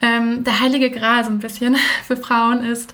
ähm, 0.00 0.42
der 0.42 0.58
heilige 0.58 0.90
Gral 0.90 1.24
so 1.24 1.30
ein 1.30 1.38
bisschen 1.38 1.76
für 2.04 2.16
Frauen 2.16 2.64
ist 2.64 2.92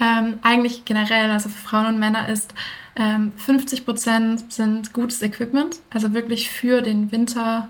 ähm, 0.00 0.40
eigentlich 0.42 0.84
generell, 0.84 1.30
also 1.30 1.48
für 1.48 1.68
Frauen 1.68 1.86
und 1.86 1.98
Männer 2.00 2.28
ist 2.28 2.52
ähm, 2.98 3.32
50 3.36 3.84
Prozent 3.84 4.52
sind 4.52 4.92
gutes 4.92 5.22
Equipment, 5.22 5.80
also 5.90 6.12
wirklich 6.12 6.50
für 6.50 6.82
den 6.82 7.12
Winter 7.12 7.68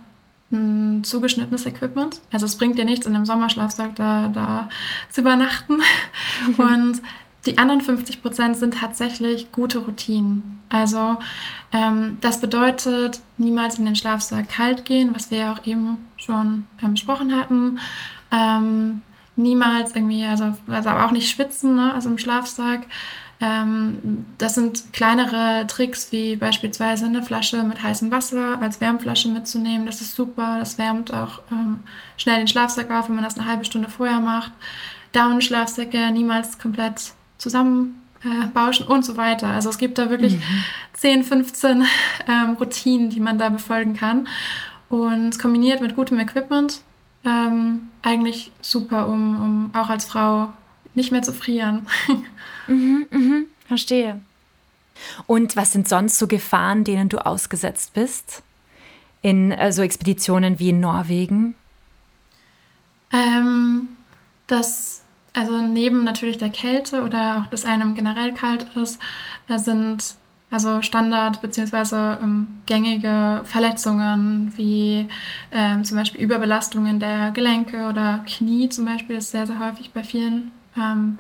ein 0.51 1.05
zugeschnittenes 1.05 1.67
Equipment. 1.67 2.21
Also 2.33 2.47
es 2.47 2.57
bringt 2.57 2.79
dir 2.79 2.87
nichts, 2.87 3.07
in 3.07 3.15
einem 3.15 3.27
Sommerschlafsack 3.27 3.95
da, 3.97 4.29
da 4.29 4.71
zu 5.11 5.21
übernachten. 5.21 5.83
Und 6.57 7.03
die 7.45 7.59
anderen 7.59 7.83
50 7.83 8.23
Prozent 8.23 8.57
sind 8.57 8.75
tatsächlich 8.75 9.53
gute 9.53 9.79
Routinen. 9.79 10.61
Also 10.71 11.19
ähm, 11.73 12.17
das 12.23 12.41
bedeutet, 12.41 13.21
niemals 13.37 13.79
in 13.79 13.85
den 13.85 13.97
Schlafsack 13.97 14.49
kalt 14.49 14.87
gehen, 14.87 15.15
was 15.15 15.31
wir 15.31 15.39
ja 15.39 15.53
auch 15.53 15.67
eben 15.67 15.99
schon 16.17 16.67
ähm, 16.83 16.93
besprochen 16.93 17.37
hatten. 17.37 17.79
Ähm, 18.33 19.03
niemals 19.37 19.95
irgendwie, 19.95 20.25
also, 20.25 20.57
also 20.67 20.91
auch 20.91 21.11
nicht 21.11 21.31
schwitzen, 21.31 21.77
ne? 21.77 21.93
also 21.93 22.09
im 22.09 22.19
Schlafsack. 22.19 22.87
Ähm, 23.41 24.27
das 24.39 24.57
sind 24.57 24.93
kleinere 24.93 25.67
Tricks, 25.69 26.11
wie 26.11 26.37
beispielsweise 26.37 27.07
eine 27.07 27.23
Flasche 27.23 27.63
mit 27.63 27.83
heißem 27.83 28.11
Wasser 28.11 28.61
als 28.61 28.81
Wärmflasche 28.81 29.29
mitzunehmen. 29.29 29.87
Das 29.87 30.01
ist 30.01 30.17
super. 30.17 30.57
Das 30.59 30.79
wärmt 30.79 31.13
auch 31.15 31.41
ähm, 31.53 31.81
schnell 32.17 32.39
den 32.39 32.49
Schlafsack 32.49 32.91
auf, 32.91 33.09
wenn 33.09 33.15
man 33.15 33.25
das 33.25 33.39
eine 33.39 33.47
halbe 33.47 33.65
Stunde 33.65 33.89
vorher 33.89 34.21
macht. 34.21 34.53
Down-Schlafsäcke 35.13 36.11
niemals 36.11 36.59
komplett 36.59 37.13
zusammenbauschen 37.39 38.87
äh, 38.87 38.91
und 38.91 39.05
so 39.05 39.17
weiter. 39.17 39.49
Also 39.49 39.71
es 39.71 39.79
gibt 39.79 39.99
da 39.99 40.11
wirklich 40.11 40.35
mhm. 40.35 40.43
10, 40.95 41.25
15 41.25 41.85
ähm, 42.27 42.57
Routinen, 42.59 43.11
die 43.11 43.21
man 43.21 43.39
da 43.39 43.49
befolgen 43.49 43.95
kann. 43.95 44.27
Und 44.89 45.39
kombiniert 45.39 45.81
mit 45.81 45.95
gutem 45.95 46.19
Equipment 46.19 46.81
ähm, 47.25 47.89
eigentlich 48.03 48.51
super, 48.63 49.09
um, 49.09 49.71
um 49.71 49.71
auch 49.75 49.91
als 49.91 50.07
Frau 50.07 50.53
nicht 50.95 51.13
mehr 51.13 51.23
zu 51.23 51.33
frieren. 51.33 51.87
mhm, 52.69 53.07
mhm, 53.11 53.47
verstehe. 53.67 54.21
Und 55.27 55.57
was 55.57 55.73
sind 55.73 55.89
sonst 55.89 56.19
so 56.19 56.27
Gefahren, 56.27 56.85
denen 56.85 57.09
du 57.09 57.19
ausgesetzt 57.19 57.95
bist? 57.95 58.43
In 59.23 59.53
äh, 59.53 59.73
so 59.73 59.83
Expeditionen 59.83 60.59
wie 60.59 60.71
in 60.71 60.81
Norwegen? 60.81 61.55
Ähm, 63.13 63.89
das 64.47 65.03
also 65.39 65.61
neben 65.61 66.03
natürlich 66.03 66.39
der 66.39 66.51
Kälte 66.51 67.03
oder 67.03 67.39
auch, 67.39 67.51
dass 67.51 67.65
einem 67.65 67.95
generell 67.95 68.33
kalt 68.35 68.67
ist, 68.75 69.01
da 69.47 69.59
sind 69.59 70.17
also 70.51 70.83
Standard- 70.83 71.41
bzw. 71.43 72.23
Ähm, 72.23 72.49
gängige 72.67 73.43
Verletzungen 73.45 74.53
wie 74.57 75.09
ähm, 75.53 75.85
zum 75.85 75.97
Beispiel 75.97 76.23
Überbelastungen 76.23 76.99
der 76.99 77.31
Gelenke 77.33 77.89
oder 77.89 78.25
Knie 78.27 78.69
zum 78.69 78.87
Beispiel 78.87 79.17
ist 79.17 79.31
sehr, 79.31 79.47
sehr 79.47 79.61
häufig 79.61 79.93
bei 79.93 80.03
vielen, 80.03 80.51
ähm, 80.77 81.19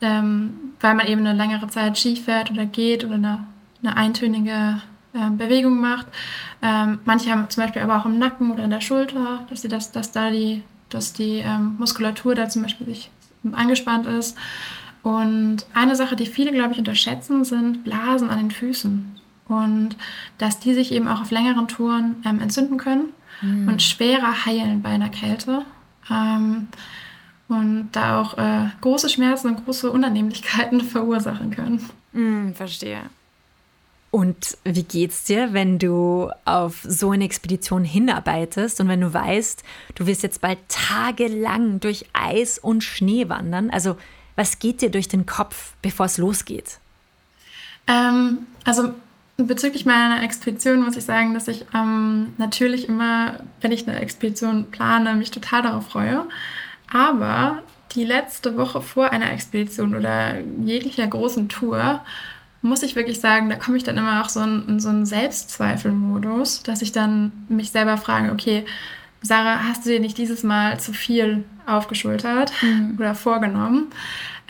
ähm, 0.00 0.72
weil 0.80 0.94
man 0.94 1.06
eben 1.06 1.26
eine 1.26 1.36
längere 1.36 1.68
Zeit 1.68 1.98
Ski 1.98 2.16
fährt 2.16 2.50
oder 2.50 2.66
geht 2.66 3.04
oder 3.04 3.14
eine, 3.14 3.46
eine 3.82 3.96
eintönige 3.96 4.80
äh, 5.12 5.30
Bewegung 5.30 5.80
macht. 5.80 6.06
Ähm, 6.62 7.00
manche 7.04 7.30
haben 7.30 7.48
zum 7.48 7.62
Beispiel 7.62 7.82
aber 7.82 7.96
auch 7.98 8.06
im 8.06 8.18
Nacken 8.18 8.50
oder 8.50 8.64
in 8.64 8.70
der 8.70 8.80
Schulter, 8.80 9.46
dass, 9.48 9.62
sie 9.62 9.68
das, 9.68 9.92
dass 9.92 10.12
da 10.12 10.30
die, 10.30 10.62
dass 10.88 11.12
die 11.12 11.38
ähm, 11.38 11.76
Muskulatur 11.78 12.34
da 12.34 12.48
zum 12.48 12.62
Beispiel 12.62 12.86
sich 12.86 13.10
angespannt 13.52 14.06
ist. 14.06 14.36
Und 15.02 15.66
eine 15.74 15.96
Sache, 15.96 16.16
die 16.16 16.26
viele, 16.26 16.52
glaube 16.52 16.72
ich, 16.72 16.78
unterschätzen, 16.78 17.44
sind 17.44 17.84
Blasen 17.84 18.30
an 18.30 18.38
den 18.38 18.50
Füßen. 18.50 19.18
Und 19.48 19.96
dass 20.36 20.60
die 20.60 20.74
sich 20.74 20.92
eben 20.92 21.08
auch 21.08 21.22
auf 21.22 21.30
längeren 21.30 21.68
Touren 21.68 22.16
ähm, 22.26 22.40
entzünden 22.40 22.76
können 22.76 23.06
mhm. 23.40 23.68
und 23.68 23.82
schwerer 23.82 24.44
heilen 24.44 24.82
bei 24.82 24.90
einer 24.90 25.08
Kälte. 25.08 25.64
Und 27.48 27.88
da 27.92 28.20
auch 28.20 28.36
äh, 28.36 28.68
große 28.80 29.08
Schmerzen 29.08 29.48
und 29.48 29.64
große 29.64 29.90
Unannehmlichkeiten 29.90 30.80
verursachen 30.82 31.50
können. 31.50 31.88
Mhm, 32.12 32.54
verstehe. 32.54 33.00
Und 34.10 34.56
wie 34.64 34.84
geht's 34.84 35.24
dir, 35.24 35.52
wenn 35.52 35.78
du 35.78 36.30
auf 36.46 36.80
so 36.82 37.10
eine 37.10 37.24
Expedition 37.24 37.84
hinarbeitest 37.84 38.80
und 38.80 38.88
wenn 38.88 39.02
du 39.02 39.12
weißt, 39.12 39.62
du 39.96 40.06
wirst 40.06 40.22
jetzt 40.22 40.40
bald 40.40 40.58
tagelang 40.68 41.80
durch 41.80 42.06
Eis 42.14 42.58
und 42.58 42.82
Schnee 42.82 43.28
wandern? 43.28 43.68
Also, 43.70 43.96
was 44.34 44.58
geht 44.58 44.80
dir 44.80 44.90
durch 44.90 45.08
den 45.08 45.26
Kopf, 45.26 45.72
bevor 45.82 46.06
es 46.06 46.16
losgeht? 46.16 46.78
Ähm, 47.86 48.46
also 48.64 48.94
bezüglich 49.36 49.84
meiner 49.84 50.22
Expedition 50.22 50.82
muss 50.82 50.96
ich 50.96 51.04
sagen, 51.04 51.34
dass 51.34 51.48
ich 51.48 51.66
ähm, 51.74 52.34
natürlich 52.38 52.88
immer, 52.88 53.40
wenn 53.60 53.72
ich 53.72 53.86
eine 53.86 54.00
Expedition 54.00 54.70
plane, 54.70 55.14
mich 55.16 55.30
total 55.30 55.62
darauf 55.62 55.88
freue. 55.88 56.24
Aber 56.92 57.62
die 57.92 58.04
letzte 58.04 58.56
Woche 58.56 58.80
vor 58.80 59.10
einer 59.10 59.32
Expedition 59.32 59.94
oder 59.94 60.40
jeglicher 60.64 61.06
großen 61.06 61.48
Tour 61.48 62.00
muss 62.60 62.82
ich 62.82 62.96
wirklich 62.96 63.20
sagen, 63.20 63.48
da 63.48 63.56
komme 63.56 63.76
ich 63.76 63.84
dann 63.84 63.96
immer 63.96 64.22
auch 64.22 64.28
so 64.28 64.40
in, 64.40 64.68
in 64.68 64.80
so 64.80 64.88
einen 64.88 65.06
Selbstzweifelmodus, 65.06 66.62
dass 66.64 66.82
ich 66.82 66.92
dann 66.92 67.32
mich 67.48 67.70
selber 67.70 67.96
frage, 67.96 68.32
okay, 68.32 68.64
Sarah, 69.22 69.64
hast 69.64 69.84
du 69.84 69.90
dir 69.90 70.00
nicht 70.00 70.18
dieses 70.18 70.42
Mal 70.42 70.78
zu 70.78 70.92
viel 70.92 71.44
aufgeschultert 71.66 72.52
mhm. 72.62 72.96
oder 72.98 73.14
vorgenommen? 73.14 73.88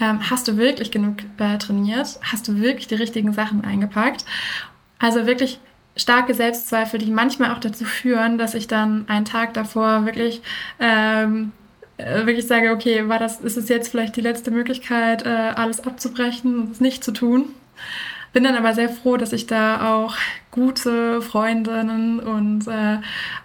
Ähm, 0.01 0.31
hast 0.31 0.47
du 0.49 0.57
wirklich 0.57 0.91
genug 0.91 1.17
äh, 1.39 1.59
trainiert? 1.59 2.19
Hast 2.23 2.49
du 2.49 2.61
wirklich 2.61 2.87
die 2.87 2.95
richtigen 2.95 3.33
Sachen 3.33 3.65
eingepackt? 3.65 4.25
Also 4.99 5.27
wirklich 5.27 5.59
starke 5.97 6.35
Selbstzweifel, 6.35 6.99
die 6.99 7.11
manchmal 7.11 7.53
auch 7.53 7.59
dazu 7.59 7.85
führen, 7.85 8.39
dass 8.39 8.55
ich 8.55 8.69
dann 8.69 9.09
einen 9.09 9.25
Tag 9.25 9.55
davor 9.55 10.07
wirklich 10.07 10.43
ähm, 10.79 11.53
äh, 11.99 12.27
wirklich 12.27 12.47
sage, 12.47 12.73
okay, 12.73 13.09
war 13.09 13.19
das, 13.19 13.41
ist 13.41 13.57
es 13.57 13.69
jetzt 13.69 13.89
vielleicht 13.89 14.17
die 14.17 14.21
letzte 14.21 14.51
Möglichkeit, 14.51 15.27
äh, 15.27 15.29
alles 15.29 15.81
abzubrechen 15.81 16.59
und 16.61 16.73
es 16.73 16.81
nicht 16.81 17.05
zu 17.05 17.13
tun? 17.13 17.55
Bin 18.33 18.45
dann 18.45 18.57
aber 18.57 18.75
sehr 18.75 18.89
froh, 18.89 19.17
dass 19.17 19.33
ich 19.33 19.47
da 19.47 19.95
auch 19.95 20.17
gute 20.51 21.23
Freundinnen 21.23 22.21
und 22.21 22.67
äh, 22.69 22.99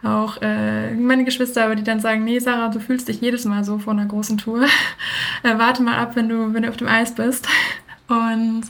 auch 0.03 0.41
äh, 0.41 0.93
meine 0.93 1.23
Geschwister 1.23 1.63
habe, 1.63 1.75
die 1.75 1.83
dann 1.83 1.99
sagen, 1.99 2.23
nee, 2.23 2.39
Sarah, 2.39 2.67
du 2.67 2.79
fühlst 2.79 3.07
dich 3.07 3.21
jedes 3.21 3.45
Mal 3.45 3.63
so 3.63 3.79
vor 3.79 3.93
einer 3.93 4.05
großen 4.05 4.37
Tour. 4.37 4.63
äh, 5.43 5.57
warte 5.57 5.83
mal 5.83 5.97
ab, 5.97 6.15
wenn 6.15 6.27
du, 6.27 6.53
wenn 6.53 6.63
du 6.63 6.69
auf 6.69 6.77
dem 6.77 6.87
Eis 6.87 7.15
bist. 7.15 7.47
Und 8.07 8.63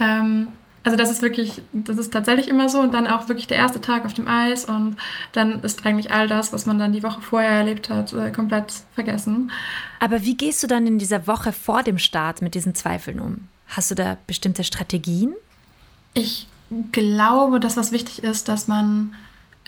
ähm, 0.00 0.48
also 0.86 0.96
das 0.96 1.10
ist 1.10 1.20
wirklich, 1.20 1.62
das 1.72 1.98
ist 1.98 2.12
tatsächlich 2.12 2.46
immer 2.46 2.68
so 2.68 2.78
und 2.78 2.94
dann 2.94 3.08
auch 3.08 3.28
wirklich 3.28 3.48
der 3.48 3.56
erste 3.56 3.80
Tag 3.80 4.04
auf 4.04 4.14
dem 4.14 4.28
Eis 4.28 4.66
und 4.66 4.96
dann 5.32 5.60
ist 5.64 5.84
eigentlich 5.84 6.12
all 6.12 6.28
das, 6.28 6.52
was 6.52 6.64
man 6.64 6.78
dann 6.78 6.92
die 6.92 7.02
Woche 7.02 7.20
vorher 7.20 7.50
erlebt 7.50 7.90
hat, 7.90 8.12
äh, 8.12 8.30
komplett 8.30 8.72
vergessen. 8.94 9.50
Aber 9.98 10.22
wie 10.22 10.36
gehst 10.36 10.62
du 10.62 10.68
dann 10.68 10.86
in 10.86 11.00
dieser 11.00 11.26
Woche 11.26 11.50
vor 11.50 11.82
dem 11.82 11.98
Start 11.98 12.40
mit 12.40 12.54
diesen 12.54 12.76
Zweifeln 12.76 13.18
um? 13.18 13.48
Hast 13.66 13.90
du 13.90 13.96
da 13.96 14.16
bestimmte 14.28 14.62
Strategien? 14.62 15.34
Ich 16.14 16.46
glaube, 16.92 17.58
dass 17.58 17.76
was 17.76 17.90
wichtig 17.90 18.22
ist, 18.22 18.48
dass 18.48 18.68
man, 18.68 19.12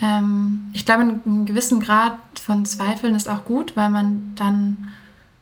ähm, 0.01 0.71
ich 0.73 0.87
glaube, 0.87 1.03
einen 1.03 1.47
gewissen 1.47 1.81
Grad 1.81 2.17
von 2.41 2.65
Zweifeln 2.65 3.17
ist 3.17 3.29
auch 3.29 3.45
gut, 3.45 3.75
weil 3.75 3.91
man 3.91 4.35
dann, 4.37 4.93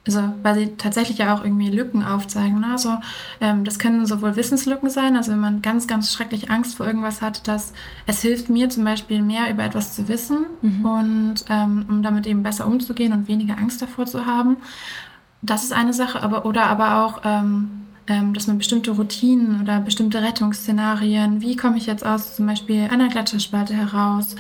also 0.07 0.35
weil 0.43 0.55
sie 0.55 0.77
tatsächlich 0.77 1.19
ja 1.19 1.35
auch 1.35 1.43
irgendwie 1.43 1.69
Lücken 1.69 2.05
aufzeigen. 2.05 2.61
Ne? 2.61 2.69
Also 2.71 2.97
ähm, 3.41 3.65
das 3.65 3.79
können 3.79 4.07
sowohl 4.07 4.37
Wissenslücken 4.37 4.89
sein, 4.89 5.17
also 5.17 5.33
wenn 5.33 5.41
man 5.41 5.63
ganz, 5.63 5.87
ganz 5.87 6.13
schrecklich 6.13 6.51
Angst 6.51 6.77
vor 6.77 6.87
irgendwas 6.87 7.23
hat, 7.23 7.49
dass 7.49 7.73
es 8.07 8.23
hilft 8.23 8.49
mir 8.49 8.69
zum 8.69 8.85
Beispiel 8.85 9.23
mehr 9.23 9.51
über 9.51 9.65
etwas 9.65 9.95
zu 9.95 10.09
wissen 10.09 10.47
mhm. 10.63 10.85
und 10.85 11.35
ähm, 11.51 11.87
um 11.89 12.03
damit 12.03 12.27
eben 12.27 12.43
besser 12.43 12.67
umzugehen 12.67 13.13
und 13.13 13.29
weniger 13.29 13.59
Angst 13.59 13.83
davor 13.83 14.07
zu 14.07 14.27
haben. 14.27 14.59
das 15.43 15.65
ist 15.65 15.73
eine 15.73 15.93
Sache, 15.93 16.23
aber 16.23 16.47
oder 16.47 16.67
aber 16.67 17.05
auch, 17.05 17.21
ähm, 17.25 17.87
ähm, 18.09 18.35
dass 18.35 18.47
man 18.47 18.59
bestimmte 18.59 18.93
Routinen 18.93 19.61
oder 19.61 19.81
bestimmte 19.81 20.23
Rettungsszenarien, 20.23 21.41
wie 21.41 21.57
komme 21.57 21.77
ich 21.77 21.87
jetzt 21.87 22.07
aus 22.07 22.37
zum 22.37 22.47
Beispiel 22.47 22.89
einer 22.91 23.09
Gletscherspalte 23.09 23.75
heraus, 23.75 24.37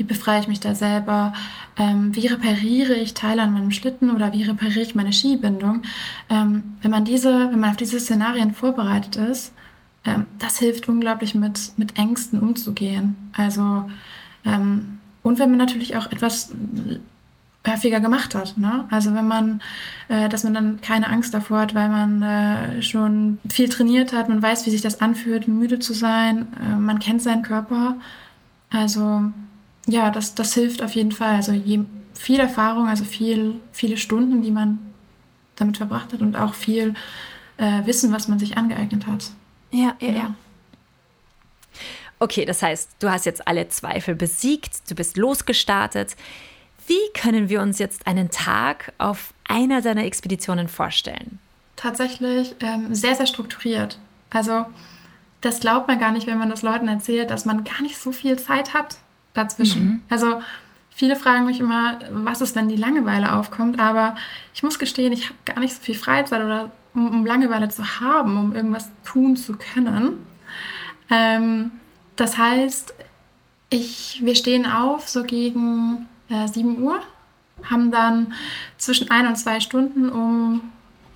wie 0.00 0.04
befreie 0.04 0.40
ich 0.40 0.48
mich 0.48 0.60
da 0.60 0.74
selber, 0.74 1.34
ähm, 1.76 2.16
wie 2.16 2.26
repariere 2.26 2.94
ich 2.94 3.12
Teile 3.12 3.42
an 3.42 3.52
meinem 3.52 3.70
Schlitten 3.70 4.10
oder 4.10 4.32
wie 4.32 4.42
repariere 4.42 4.80
ich 4.80 4.94
meine 4.94 5.12
Skibindung. 5.12 5.82
Ähm, 6.30 6.62
wenn 6.80 6.90
man 6.90 7.04
diese, 7.04 7.50
wenn 7.50 7.60
man 7.60 7.70
auf 7.70 7.76
diese 7.76 8.00
Szenarien 8.00 8.54
vorbereitet 8.54 9.16
ist, 9.16 9.52
ähm, 10.06 10.24
das 10.38 10.58
hilft 10.58 10.88
unglaublich 10.88 11.34
mit, 11.34 11.72
mit 11.76 11.98
Ängsten 11.98 12.40
umzugehen. 12.40 13.14
Also 13.34 13.90
ähm, 14.46 14.98
und 15.22 15.38
wenn 15.38 15.50
man 15.50 15.58
natürlich 15.58 15.96
auch 15.96 16.10
etwas 16.10 16.50
häufiger 17.68 18.00
gemacht 18.00 18.34
hat. 18.34 18.56
Ne? 18.56 18.86
Also 18.90 19.14
wenn 19.14 19.28
man, 19.28 19.60
äh, 20.08 20.30
dass 20.30 20.44
man 20.44 20.54
dann 20.54 20.80
keine 20.80 21.10
Angst 21.10 21.34
davor 21.34 21.58
hat, 21.58 21.74
weil 21.74 21.90
man 21.90 22.22
äh, 22.22 22.80
schon 22.80 23.38
viel 23.50 23.68
trainiert 23.68 24.14
hat, 24.14 24.30
man 24.30 24.40
weiß, 24.40 24.64
wie 24.64 24.70
sich 24.70 24.80
das 24.80 25.02
anfühlt, 25.02 25.46
müde 25.46 25.78
zu 25.78 25.92
sein, 25.92 26.48
äh, 26.58 26.76
man 26.76 27.00
kennt 27.00 27.20
seinen 27.20 27.42
Körper. 27.42 27.96
Also 28.70 29.24
ja, 29.86 30.10
das, 30.10 30.34
das 30.34 30.54
hilft 30.54 30.82
auf 30.82 30.94
jeden 30.94 31.12
Fall. 31.12 31.36
Also 31.36 31.52
je, 31.52 31.80
viel 32.14 32.40
Erfahrung, 32.40 32.88
also 32.88 33.04
viel, 33.04 33.60
viele 33.72 33.96
Stunden, 33.96 34.42
die 34.42 34.50
man 34.50 34.78
damit 35.56 35.76
verbracht 35.76 36.12
hat 36.12 36.20
und 36.20 36.36
auch 36.36 36.54
viel 36.54 36.94
äh, 37.56 37.84
Wissen, 37.86 38.12
was 38.12 38.28
man 38.28 38.38
sich 38.38 38.56
angeeignet 38.56 39.06
hat. 39.06 39.30
Ja, 39.70 39.94
ja, 40.00 40.10
ja. 40.10 40.34
Okay, 42.18 42.44
das 42.44 42.62
heißt, 42.62 42.90
du 42.98 43.10
hast 43.10 43.24
jetzt 43.24 43.46
alle 43.48 43.68
Zweifel 43.68 44.14
besiegt, 44.14 44.90
du 44.90 44.94
bist 44.94 45.16
losgestartet. 45.16 46.16
Wie 46.86 46.98
können 47.14 47.48
wir 47.48 47.62
uns 47.62 47.78
jetzt 47.78 48.06
einen 48.06 48.30
Tag 48.30 48.92
auf 48.98 49.32
einer 49.48 49.80
deiner 49.80 50.04
Expeditionen 50.04 50.68
vorstellen? 50.68 51.38
Tatsächlich 51.76 52.54
ähm, 52.60 52.94
sehr, 52.94 53.14
sehr 53.14 53.26
strukturiert. 53.26 53.98
Also 54.28 54.66
das 55.40 55.60
glaubt 55.60 55.88
man 55.88 55.98
gar 55.98 56.12
nicht, 56.12 56.26
wenn 56.26 56.36
man 56.36 56.50
das 56.50 56.62
Leuten 56.62 56.88
erzählt, 56.88 57.30
dass 57.30 57.46
man 57.46 57.64
gar 57.64 57.80
nicht 57.80 57.96
so 57.96 58.12
viel 58.12 58.38
Zeit 58.38 58.74
hat 58.74 58.98
dazwischen. 59.40 59.84
Mhm. 59.84 60.02
Also 60.08 60.42
viele 60.90 61.16
fragen 61.16 61.46
mich 61.46 61.60
immer, 61.60 61.98
was 62.10 62.40
ist, 62.40 62.56
wenn 62.56 62.68
die 62.68 62.76
Langeweile 62.76 63.34
aufkommt, 63.34 63.80
aber 63.80 64.16
ich 64.54 64.62
muss 64.62 64.78
gestehen, 64.78 65.12
ich 65.12 65.26
habe 65.26 65.36
gar 65.44 65.60
nicht 65.60 65.74
so 65.74 65.80
viel 65.80 65.94
Freizeit 65.94 66.44
oder 66.44 66.70
um, 66.94 67.08
um 67.08 67.26
Langeweile 67.26 67.68
zu 67.68 68.00
haben, 68.00 68.36
um 68.36 68.54
irgendwas 68.54 68.90
tun 69.04 69.36
zu 69.36 69.56
können. 69.56 70.26
Ähm, 71.08 71.72
das 72.16 72.36
heißt, 72.36 72.94
ich, 73.70 74.20
wir 74.22 74.34
stehen 74.34 74.66
auf 74.66 75.08
so 75.08 75.22
gegen 75.22 76.06
äh, 76.28 76.46
7 76.46 76.82
Uhr, 76.82 77.00
haben 77.62 77.90
dann 77.90 78.34
zwischen 78.76 79.10
ein 79.10 79.26
und 79.26 79.36
zwei 79.36 79.60
Stunden, 79.60 80.10
um 80.10 80.60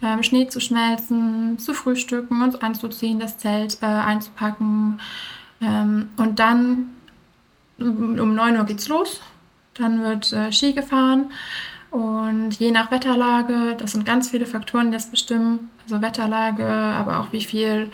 ähm, 0.03 0.23
Schnee 0.23 0.49
zu 0.49 0.61
schmelzen, 0.61 1.59
zu 1.59 1.75
frühstücken, 1.75 2.43
uns 2.43 2.57
anzuziehen, 2.57 3.19
das 3.19 3.39
Zelt 3.39 3.79
äh, 3.83 3.87
einzupacken. 3.87 5.01
Ähm, 5.61 6.11
und 6.17 6.39
dann 6.39 6.91
um 7.85 8.35
9 8.35 8.57
Uhr 8.57 8.65
geht's 8.65 8.89
los. 8.89 9.21
Dann 9.75 10.03
wird 10.03 10.33
äh, 10.33 10.53
Ski 10.53 10.73
gefahren. 10.73 11.31
Und 11.91 12.59
je 12.59 12.71
nach 12.71 12.91
Wetterlage, 12.91 13.77
das 13.79 13.93
sind 13.93 14.05
ganz 14.05 14.31
viele 14.31 14.47
Faktoren, 14.47 14.87
die 14.87 14.97
das 14.97 15.11
bestimmen. 15.11 15.71
Also 15.85 16.03
Wetterlage, 16.03 16.67
aber 16.67 17.21
auch 17.21 17.33
wie 17.33 17.45
viel, 17.45 17.91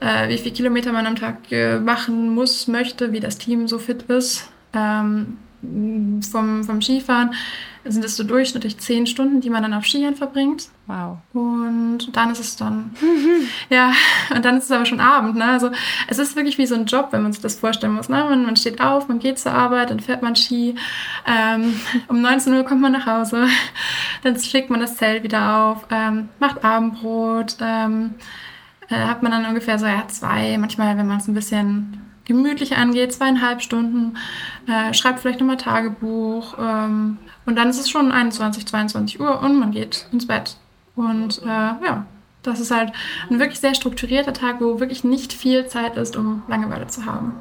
äh, 0.00 0.28
wie 0.28 0.36
viel 0.36 0.52
Kilometer 0.52 0.92
man 0.92 1.06
am 1.06 1.16
Tag 1.16 1.50
äh, 1.50 1.78
machen 1.78 2.34
muss, 2.34 2.68
möchte, 2.68 3.12
wie 3.12 3.20
das 3.20 3.38
Team 3.38 3.66
so 3.68 3.78
fit 3.78 4.02
ist. 4.04 4.50
Ähm, 4.74 5.38
vom, 6.30 6.64
vom 6.64 6.82
Skifahren 6.82 7.34
sind 7.84 8.04
es 8.04 8.16
so 8.16 8.24
durchschnittlich 8.24 8.78
zehn 8.78 9.06
Stunden, 9.06 9.40
die 9.40 9.50
man 9.50 9.62
dann 9.62 9.74
auf 9.74 9.86
Skiern 9.86 10.14
verbringt. 10.14 10.68
Wow. 10.86 11.18
Und 11.32 12.14
dann 12.14 12.30
ist 12.30 12.40
es 12.40 12.56
dann, 12.56 12.94
ja, 13.70 13.92
und 14.34 14.44
dann 14.44 14.58
ist 14.58 14.64
es 14.64 14.70
aber 14.70 14.84
schon 14.86 15.00
Abend. 15.00 15.36
Ne? 15.36 15.44
Also 15.44 15.70
es 16.08 16.18
ist 16.18 16.36
wirklich 16.36 16.58
wie 16.58 16.66
so 16.66 16.74
ein 16.74 16.86
Job, 16.86 17.08
wenn 17.12 17.22
man 17.22 17.32
sich 17.32 17.40
das 17.40 17.58
vorstellen 17.58 17.94
muss. 17.94 18.08
Ne? 18.08 18.24
Man, 18.28 18.44
man 18.44 18.56
steht 18.56 18.80
auf, 18.80 19.08
man 19.08 19.18
geht 19.18 19.38
zur 19.38 19.52
Arbeit, 19.52 19.90
dann 19.90 20.00
fährt 20.00 20.22
man 20.22 20.36
Ski. 20.36 20.74
Ähm, 21.26 21.80
um 22.08 22.20
19 22.20 22.52
Uhr 22.52 22.64
kommt 22.64 22.80
man 22.80 22.92
nach 22.92 23.06
Hause, 23.06 23.46
dann 24.22 24.38
schlägt 24.38 24.70
man 24.70 24.80
das 24.80 24.96
Zelt 24.96 25.22
wieder 25.22 25.56
auf, 25.56 25.86
ähm, 25.90 26.28
macht 26.38 26.64
Abendbrot. 26.64 27.56
Ähm, 27.60 28.14
äh, 28.90 28.96
hat 28.96 29.22
man 29.22 29.32
dann 29.32 29.46
ungefähr 29.46 29.78
so 29.78 29.86
ja, 29.86 30.06
zwei, 30.08 30.58
manchmal, 30.58 30.98
wenn 30.98 31.06
man 31.06 31.18
es 31.18 31.28
ein 31.28 31.34
bisschen 31.34 32.00
gemütlich 32.24 32.76
angeht, 32.76 33.12
zweieinhalb 33.12 33.62
Stunden, 33.62 34.16
äh, 34.68 34.94
schreibt 34.94 35.20
vielleicht 35.20 35.40
nochmal 35.40 35.56
Tagebuch 35.56 36.56
ähm, 36.60 37.18
und 37.46 37.56
dann 37.56 37.70
ist 37.70 37.80
es 37.80 37.90
schon 37.90 38.12
21, 38.12 38.66
22 38.66 39.20
Uhr 39.20 39.40
und 39.40 39.58
man 39.58 39.70
geht 39.72 40.06
ins 40.12 40.26
Bett. 40.26 40.56
Und 40.96 41.42
äh, 41.42 41.46
ja, 41.46 42.06
das 42.42 42.60
ist 42.60 42.70
halt 42.70 42.92
ein 43.28 43.38
wirklich 43.38 43.60
sehr 43.60 43.74
strukturierter 43.74 44.32
Tag, 44.32 44.60
wo 44.60 44.80
wirklich 44.80 45.04
nicht 45.04 45.32
viel 45.32 45.66
Zeit 45.66 45.96
ist, 45.96 46.16
um 46.16 46.42
Langeweile 46.48 46.86
zu 46.86 47.06
haben. 47.06 47.34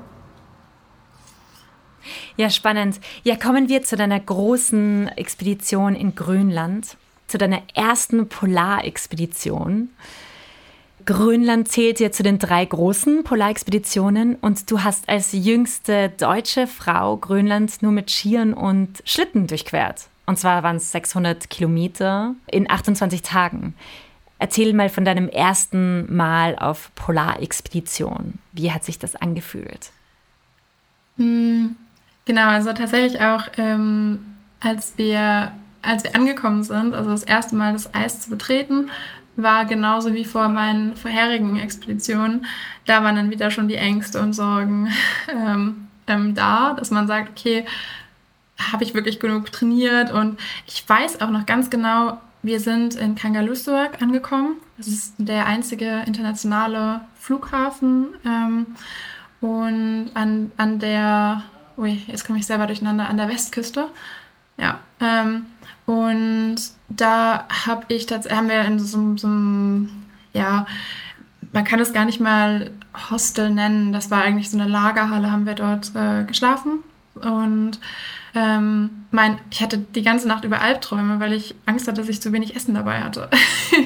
Ja, 2.38 2.50
spannend. 2.50 3.00
Ja, 3.24 3.36
kommen 3.36 3.70
wir 3.70 3.84
zu 3.84 3.96
deiner 3.96 4.20
großen 4.20 5.10
Expedition 5.10 5.96
in 5.96 6.16
Grönland, 6.16 6.98
zu 7.28 7.38
deiner 7.38 7.62
ersten 7.76 8.30
Polarexpedition. 8.30 9.90
Grönland 11.10 11.68
zählt 11.68 12.00
ja 12.00 12.12
zu 12.12 12.22
den 12.22 12.38
drei 12.38 12.64
großen 12.64 13.24
Polarexpeditionen 13.24 14.36
und 14.36 14.70
du 14.70 14.84
hast 14.84 15.10
als 15.10 15.32
jüngste 15.32 16.10
deutsche 16.10 16.68
Frau 16.68 17.18
Grönland 17.18 17.82
nur 17.82 17.92
mit 17.92 18.12
Skiern 18.12 18.54
und 18.54 19.02
Schlitten 19.06 19.48
durchquert. 19.48 20.08
Und 20.28 20.38
zwar 20.38 20.62
waren 20.62 20.76
es 20.76 20.92
600 20.92 21.50
Kilometer 21.50 22.36
in 22.46 22.70
28 22.70 23.24
Tagen. 23.24 23.74
Erzähl 24.38 24.72
mal 24.74 24.90
von 24.90 25.04
deinem 25.04 25.30
ersten 25.30 26.16
Mal 26.16 26.56
auf 26.56 26.92
Polarexpedition. 26.94 28.36
Wie 28.52 28.72
hat 28.72 28.84
sich 28.84 29.00
das 29.00 29.16
angefühlt? 29.16 29.90
Hm, 31.18 31.76
genau, 32.26 32.50
also 32.50 32.72
tatsächlich 32.74 33.20
auch, 33.20 33.46
ähm, 33.58 34.20
als, 34.60 34.94
wir, 34.98 35.54
als 35.82 36.04
wir 36.04 36.16
angekommen 36.16 36.62
sind, 36.62 36.94
also 36.94 37.10
das 37.10 37.24
erste 37.24 37.56
Mal 37.56 37.74
das 37.74 37.96
Eis 37.96 38.22
zu 38.22 38.30
betreten, 38.30 38.92
war 39.42 39.66
genauso 39.66 40.14
wie 40.14 40.26
vor 40.26 40.50
meinen 40.50 40.96
vorherigen 40.96 41.60
Expeditionen. 41.60 42.46
Da 42.86 43.04
waren 43.04 43.16
dann 43.16 43.30
wieder 43.30 43.52
schon 43.52 43.68
die 43.68 43.76
Ängste 43.76 44.22
und 44.22 44.34
Sorgen 44.34 44.90
ähm, 45.32 45.88
ähm, 46.08 46.36
da, 46.36 46.74
dass 46.74 46.92
man 46.92 47.08
sagt, 47.08 47.30
okay, 47.30 47.66
habe 48.72 48.84
ich 48.84 48.94
wirklich 48.94 49.20
genug 49.20 49.52
trainiert? 49.52 50.12
Und 50.12 50.40
ich 50.68 50.88
weiß 50.88 51.22
auch 51.22 51.30
noch 51.30 51.46
ganz 51.46 51.70
genau, 51.70 52.20
wir 52.42 52.60
sind 52.60 52.96
in 52.96 53.16
Kangalussuaq 53.16 54.02
angekommen. 54.02 54.58
Das 54.78 54.88
ist 54.88 55.14
der 55.18 55.46
einzige 55.46 56.04
internationale 56.06 57.02
Flughafen. 57.16 58.08
Ähm, 58.26 58.66
und 59.42 60.12
an, 60.14 60.52
an 60.58 60.80
der, 60.80 61.44
ui, 61.78 62.02
jetzt 62.08 62.26
komme 62.26 62.40
ich 62.40 62.46
selber 62.46 62.68
durcheinander, 62.68 63.08
an 63.08 63.18
der 63.18 63.30
Westküste. 63.30 63.88
Ja. 64.58 64.80
Ähm, 65.00 65.46
und 65.90 66.58
da 66.88 67.48
habe 67.66 67.86
ich 67.88 68.06
haben 68.12 68.48
wir 68.48 68.62
in 68.62 68.78
so, 68.78 69.18
so 69.18 69.26
einem, 69.26 69.90
ja, 70.34 70.68
man 71.52 71.64
kann 71.64 71.80
es 71.80 71.94
gar 71.94 72.06
nicht 72.06 72.20
mal 72.20 72.70
Hostel 73.10 73.50
nennen. 73.50 73.92
Das 73.92 74.12
war 74.12 74.22
eigentlich 74.22 74.52
so 74.52 74.60
eine 74.60 74.70
Lagerhalle, 74.70 75.32
haben 75.32 75.48
wir 75.48 75.56
dort 75.56 75.92
äh, 75.96 76.26
geschlafen. 76.26 76.84
Und 77.16 77.80
ähm, 78.36 78.92
mein, 79.10 79.40
ich 79.50 79.64
hatte 79.64 79.80
die 79.80 80.04
ganze 80.04 80.28
Nacht 80.28 80.44
über 80.44 80.62
Albträume, 80.62 81.20
weil 81.20 81.34
ich 81.34 81.56
Angst 81.66 81.88
hatte, 81.88 82.02
dass 82.02 82.10
ich 82.10 82.22
zu 82.22 82.32
wenig 82.34 82.56
Essen 82.56 82.76
dabei 82.76 83.02
hatte. 83.02 83.28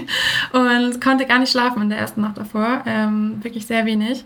und 0.52 1.00
konnte 1.00 1.26
gar 1.26 1.39
nicht 1.39 1.52
schlafen 1.52 1.84
in 1.84 1.89
der 1.89 2.00
ersten 2.00 2.20
Nacht 2.20 2.38
davor. 2.38 2.84
Ähm, 2.86 3.42
wirklich 3.42 3.66
sehr 3.66 3.86
wenig. 3.86 4.26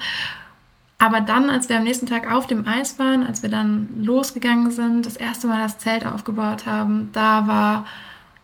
Aber 1.00 1.22
dann, 1.22 1.50
als 1.50 1.70
wir 1.70 1.78
am 1.78 1.84
nächsten 1.84 2.08
Tag 2.08 2.32
auf 2.32 2.48
dem 2.48 2.68
Eis 2.68 2.98
waren, 2.98 3.26
als 3.26 3.44
wir 3.44 3.50
dann 3.50 3.90
losgegangen 4.04 4.72
sind, 4.72 5.06
das 5.06 5.16
erste 5.16 5.48
Mal 5.48 5.62
das 5.62 5.78
Zelt 5.78 6.06
aufgebaut 6.06 6.66
haben, 6.66 7.10
da 7.14 7.48
war 7.48 7.86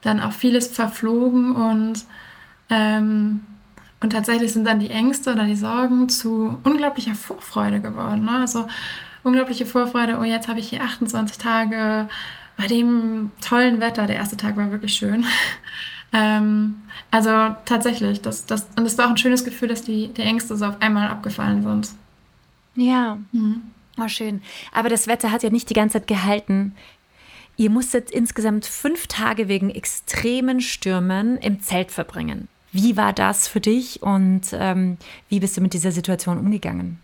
dann 0.02 0.20
auch 0.20 0.34
vieles 0.34 0.68
verflogen 0.68 1.56
und, 1.56 2.06
ähm, 2.70 3.42
und 4.02 4.12
tatsächlich 4.12 4.54
sind 4.54 4.66
dann 4.66 4.80
die 4.80 4.92
Ängste 4.92 5.34
oder 5.34 5.46
die 5.46 5.56
Sorgen 5.56 6.10
zu 6.10 6.60
unglaublicher 6.63 7.16
Vorfreude 7.16 7.80
geworden. 7.80 8.26
Ne? 8.26 8.39
Also 8.42 8.68
unglaubliche 9.24 9.66
Vorfreude, 9.66 10.20
oh, 10.20 10.24
jetzt 10.24 10.48
habe 10.48 10.60
ich 10.60 10.70
hier 10.70 10.84
28 10.84 11.38
Tage 11.38 12.08
bei 12.58 12.68
dem 12.68 13.32
tollen 13.42 13.80
Wetter. 13.80 14.06
Der 14.06 14.18
erste 14.18 14.38
Tag 14.38 14.58
war 14.58 14.70
wirklich 14.70 14.94
schön. 14.94 15.26
ähm, 16.13 16.76
also 17.10 17.56
tatsächlich, 17.66 18.22
das, 18.22 18.46
das, 18.46 18.68
und 18.78 18.86
es 18.86 18.98
war 19.00 19.08
auch 19.08 19.12
ein 19.12 19.18
schönes 19.18 19.44
Gefühl, 19.44 19.70
dass 19.70 19.82
die, 19.82 20.10
die 20.10 20.22
Ängste 20.22 20.56
so 20.56 20.66
auf 20.66 20.82
einmal 20.82 21.08
abgefallen 21.08 21.63
sind. 21.63 21.89
Ja. 22.76 23.18
Mhm. 23.32 23.62
Oh, 23.98 24.08
schön. 24.08 24.42
Aber 24.72 24.90
das 24.90 25.08
Wetter 25.08 25.32
hat 25.32 25.44
ja 25.44 25.50
nicht 25.50 25.70
die 25.70 25.76
ganze 25.76 26.00
Zeit 26.00 26.08
gehalten. 26.08 26.76
Ihr 27.56 27.70
musstet 27.70 28.10
insgesamt 28.10 28.66
fünf 28.66 29.08
Tage 29.08 29.48
wegen 29.48 29.70
extremen 29.70 30.62
Stürmen 30.62 31.38
im 31.38 31.62
Zelt 31.62 31.92
verbringen. 31.92 32.48
Wie 32.72 32.98
war 32.98 33.14
das 33.14 33.48
für 33.48 33.60
dich 33.60 34.02
und 34.02 34.48
ähm, 34.54 34.98
wie 35.30 35.40
bist 35.40 35.56
du 35.56 35.62
mit 35.62 35.74
dieser 35.74 35.92
Situation 35.92 36.40
umgegangen? 36.40 37.00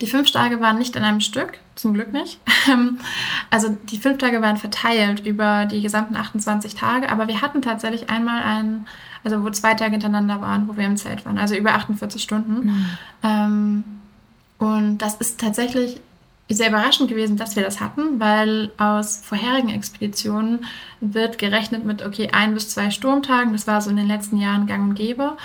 die 0.00 0.06
fünf 0.06 0.30
Tage 0.30 0.60
waren 0.60 0.78
nicht 0.78 0.94
in 0.94 1.02
einem 1.02 1.20
Stück, 1.20 1.58
zum 1.74 1.94
Glück 1.94 2.12
nicht. 2.12 2.40
Ähm, 2.68 2.98
also 3.48 3.76
die 3.84 3.96
fünf 3.96 4.18
Tage 4.18 4.42
waren 4.42 4.56
verteilt 4.56 5.24
über 5.24 5.66
die 5.66 5.80
gesamten 5.80 6.16
28 6.16 6.74
Tage, 6.74 7.08
aber 7.10 7.28
wir 7.28 7.40
hatten 7.40 7.62
tatsächlich 7.62 8.10
einmal 8.10 8.42
einen, 8.42 8.88
also 9.22 9.44
wo 9.44 9.50
zwei 9.50 9.74
Tage 9.74 9.92
hintereinander 9.92 10.40
waren, 10.40 10.66
wo 10.66 10.76
wir 10.76 10.84
im 10.84 10.96
Zelt 10.96 11.24
waren, 11.24 11.38
also 11.38 11.54
über 11.54 11.74
48 11.74 12.20
Stunden. 12.20 12.66
Mhm. 12.66 12.86
Ähm, 13.22 13.84
und 14.58 14.98
das 14.98 15.16
ist 15.16 15.40
tatsächlich 15.40 16.00
sehr 16.48 16.68
überraschend 16.68 17.08
gewesen, 17.08 17.36
dass 17.36 17.56
wir 17.56 17.64
das 17.64 17.80
hatten, 17.80 18.20
weil 18.20 18.70
aus 18.78 19.20
vorherigen 19.24 19.70
Expeditionen 19.70 20.64
wird 21.00 21.38
gerechnet 21.38 21.84
mit, 21.84 22.06
okay, 22.06 22.30
ein 22.32 22.54
bis 22.54 22.70
zwei 22.70 22.90
Sturmtagen. 22.90 23.52
Das 23.52 23.66
war 23.66 23.80
so 23.80 23.90
in 23.90 23.96
den 23.96 24.06
letzten 24.06 24.38
Jahren 24.38 24.66
gang 24.66 24.90
und 24.90 24.94
gäbe. 24.94 25.36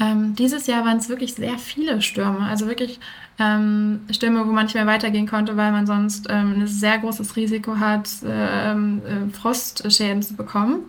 Ähm, 0.00 0.34
dieses 0.34 0.66
Jahr 0.66 0.84
waren 0.84 0.96
es 0.96 1.08
wirklich 1.10 1.34
sehr 1.34 1.58
viele 1.58 2.00
Stürme. 2.00 2.46
Also 2.46 2.66
wirklich 2.68 3.00
ähm, 3.38 4.00
Stürme, 4.10 4.46
wo 4.46 4.52
man 4.52 4.64
nicht 4.64 4.74
mehr 4.74 4.86
weitergehen 4.86 5.26
konnte, 5.26 5.58
weil 5.58 5.72
man 5.72 5.86
sonst 5.86 6.26
ähm, 6.30 6.62
ein 6.62 6.66
sehr 6.66 6.98
großes 6.98 7.36
Risiko 7.36 7.78
hat, 7.78 8.08
ähm, 8.26 9.02
äh, 9.04 9.34
Frostschäden 9.34 10.22
zu 10.22 10.36
bekommen. 10.36 10.84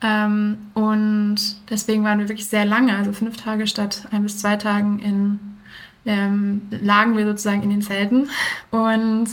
Ähm, 0.00 0.58
und 0.72 1.36
deswegen 1.68 2.04
waren 2.04 2.20
wir 2.20 2.28
wirklich 2.28 2.48
sehr 2.48 2.64
lange, 2.64 2.96
also 2.96 3.12
fünf 3.12 3.36
Tage 3.36 3.66
statt 3.66 4.08
ein 4.12 4.22
bis 4.22 4.38
zwei 4.38 4.56
Tagen 4.56 4.98
in 4.98 5.53
ähm, 6.06 6.62
lagen 6.70 7.16
wir 7.16 7.26
sozusagen 7.26 7.62
in 7.62 7.70
den 7.70 7.82
Zelten. 7.82 8.30
Und 8.70 9.28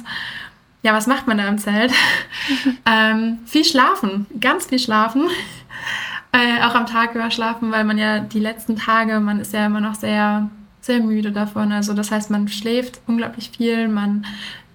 ja, 0.84 0.94
was 0.94 1.08
macht 1.08 1.28
man 1.28 1.38
da 1.38 1.48
im 1.48 1.58
Zelt? 1.58 1.92
ähm, 2.86 3.40
viel 3.46 3.66
schlafen, 3.66 4.26
ganz 4.40 4.68
viel 4.68 4.80
schlafen. 4.80 5.28
Äh, 6.32 6.64
auch 6.64 6.76
am 6.76 6.86
Tag 6.86 7.14
über 7.14 7.30
schlafen, 7.30 7.72
weil 7.72 7.84
man 7.84 7.98
ja 7.98 8.20
die 8.20 8.40
letzten 8.40 8.78
Tage, 8.78 9.20
man 9.20 9.40
ist 9.40 9.54
ja 9.54 9.66
immer 9.66 9.82
noch 9.82 9.96
sehr, 9.96 10.50
sehr 10.80 11.02
müde 11.02 11.32
davon. 11.32 11.72
Also 11.72 11.94
das 11.94 12.10
heißt, 12.10 12.32
man 12.32 12.48
schläft 12.48 13.02
unglaublich 13.06 13.52
viel, 13.52 13.88
man 13.90 14.26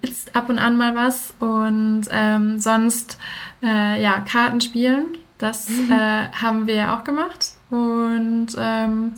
isst 0.01 0.35
ab 0.35 0.49
und 0.49 0.59
an 0.59 0.77
mal 0.77 0.95
was 0.95 1.33
und 1.39 2.03
ähm, 2.11 2.59
sonst 2.59 3.17
äh, 3.63 4.01
ja 4.01 4.19
Karten 4.19 4.61
spielen. 4.61 5.17
Das 5.39 5.69
mhm. 5.69 5.91
äh, 5.91 6.29
haben 6.31 6.67
wir 6.67 6.75
ja 6.75 6.97
auch 6.97 7.03
gemacht 7.03 7.53
und 7.69 8.47
ähm, 8.57 9.13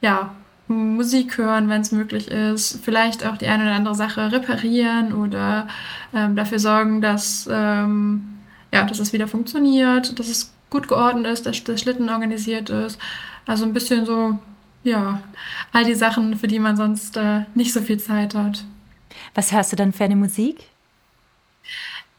ja 0.00 0.30
Musik 0.70 1.38
hören, 1.38 1.68
wenn 1.68 1.80
es 1.80 1.92
möglich 1.92 2.28
ist, 2.28 2.80
vielleicht 2.82 3.26
auch 3.26 3.36
die 3.36 3.46
eine 3.46 3.64
oder 3.64 3.74
andere 3.74 3.94
Sache 3.94 4.32
reparieren 4.32 5.12
oder 5.12 5.68
ähm, 6.14 6.36
dafür 6.36 6.58
sorgen, 6.58 7.00
dass, 7.00 7.48
ähm, 7.50 8.38
ja, 8.72 8.84
dass 8.84 8.98
es 8.98 9.12
wieder 9.12 9.28
funktioniert, 9.28 10.18
dass 10.18 10.28
es 10.28 10.52
gut 10.70 10.88
geordnet 10.88 11.26
ist, 11.26 11.46
dass 11.46 11.64
der 11.64 11.76
Schlitten 11.76 12.08
organisiert 12.08 12.70
ist. 12.70 12.98
Also 13.46 13.64
ein 13.64 13.72
bisschen 13.72 14.06
so, 14.06 14.38
ja, 14.84 15.20
all 15.72 15.84
die 15.84 15.94
Sachen, 15.94 16.36
für 16.36 16.46
die 16.46 16.60
man 16.60 16.76
sonst 16.76 17.16
äh, 17.16 17.42
nicht 17.54 17.72
so 17.72 17.80
viel 17.80 17.98
Zeit 17.98 18.34
hat. 18.34 18.64
Was 19.34 19.52
hörst 19.52 19.72
du 19.72 19.76
dann 19.76 19.92
für 19.92 20.04
eine 20.04 20.16
Musik? 20.16 20.66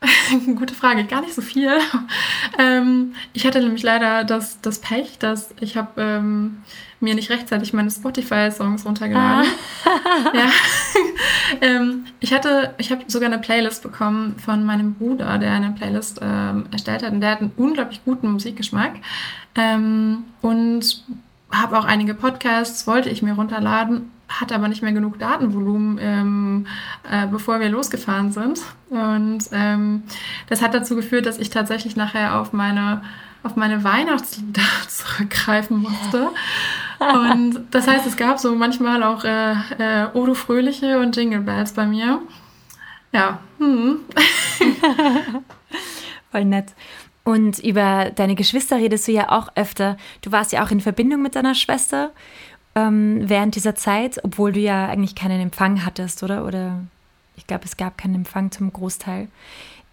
Gute 0.56 0.74
Frage, 0.74 1.04
gar 1.04 1.22
nicht 1.22 1.34
so 1.34 1.42
viel. 1.42 1.72
ähm, 2.58 3.14
ich 3.34 3.46
hatte 3.46 3.60
nämlich 3.60 3.84
leider 3.84 4.24
das, 4.24 4.60
das 4.62 4.80
Pech, 4.80 5.20
dass 5.20 5.54
ich 5.60 5.78
habe 5.78 6.02
ähm, 6.02 6.64
mir 7.00 7.14
nicht 7.14 7.30
rechtzeitig 7.30 7.74
meine 7.74 7.92
Spotify-Songs 7.92 8.86
runtergeladen. 8.86 9.52
Ah. 9.86 10.32
ja. 10.34 10.50
ähm, 11.62 12.06
ich 12.20 12.34
hatte, 12.34 12.74
ich 12.78 12.92
habe 12.92 13.04
sogar 13.08 13.28
eine 13.28 13.40
Playlist 13.40 13.84
bekommen 13.84 14.38
von 14.40 14.66
meinem 14.66 14.96
Bruder, 14.96 15.38
der 15.38 15.52
eine 15.52 15.72
Playlist 15.72 16.20
ähm, 16.22 16.66
erstellt 16.72 17.04
hat 17.04 17.12
und 17.12 17.22
der 17.22 17.32
hat 17.32 17.42
einen 17.42 17.52
unglaublich 17.58 18.04
guten 18.04 18.32
Musikgeschmack. 18.32 18.96
Ähm, 19.56 20.24
und 20.42 21.04
habe 21.52 21.78
auch 21.78 21.86
einige 21.86 22.14
Podcasts, 22.14 22.88
wollte 22.88 23.10
ich 23.10 23.22
mir 23.22 23.34
runterladen, 23.34 24.10
hatte 24.40 24.56
aber 24.56 24.68
nicht 24.68 24.82
mehr 24.82 24.94
genug 24.94 25.20
Datenvolumen, 25.20 25.98
ähm, 26.02 26.68
äh, 27.10 27.28
bevor 27.28 27.60
wir 27.60 27.70
losgefahren 27.70 28.32
sind. 28.32 28.62
Und 28.90 29.46
ähm, 29.52 30.04
das 30.48 30.62
hat 30.62 30.74
dazu 30.74 30.96
geführt, 30.96 31.26
dass 31.26 31.38
ich 31.38 31.50
tatsächlich 31.50 31.96
nachher 31.96 32.40
auf 32.40 32.54
meine, 32.54 33.02
auf 33.44 33.56
meine 33.56 33.84
Weihnachtslieder 33.84 34.62
zurückgreifen 34.88 35.80
musste. 35.80 36.30
Und 37.00 37.66
das 37.72 37.88
heißt, 37.88 38.06
es 38.06 38.16
gab 38.16 38.40
so 38.40 38.56
manchmal 38.56 39.04
auch 39.04 39.24
äh, 39.24 39.54
äh, 39.80 40.08
Odo 40.14 40.36
Fröhliche 40.36 41.00
und 41.00 41.16
Jingle 41.16 41.42
Bells 41.42 41.74
bei 41.74 41.86
mir. 41.86 42.22
Ja. 43.12 43.40
Hm. 43.58 44.00
Voll 46.32 46.46
nett. 46.46 46.74
Und 47.24 47.60
über 47.60 48.12
deine 48.16 48.36
Geschwister 48.36 48.78
redest 48.78 49.08
du 49.08 49.12
ja 49.12 49.30
auch 49.30 49.50
öfter. 49.56 49.98
Du 50.22 50.32
warst 50.32 50.52
ja 50.52 50.64
auch 50.64 50.72
in 50.72 50.80
Verbindung 50.80 51.22
mit 51.22 51.36
deiner 51.36 51.54
Schwester 51.54 52.12
ähm, 52.76 53.30
während 53.30 53.56
dieser 53.56 53.76
Zeit, 53.76 54.24
obwohl 54.24 54.54
du 54.54 54.60
ja 54.60 54.88
eigentlich 54.88 55.16
keinen 55.16 55.42
Empfang 55.42 55.86
hattest, 55.86 56.24
oder? 56.24 56.46
Oder 56.46 56.80
ich 57.36 57.48
glaube, 57.48 57.66
es 57.66 57.78
gab 57.78 57.98
keinen 57.98 58.16
Empfang 58.16 58.52
zum 58.52 58.72
Großteil. 58.72 59.28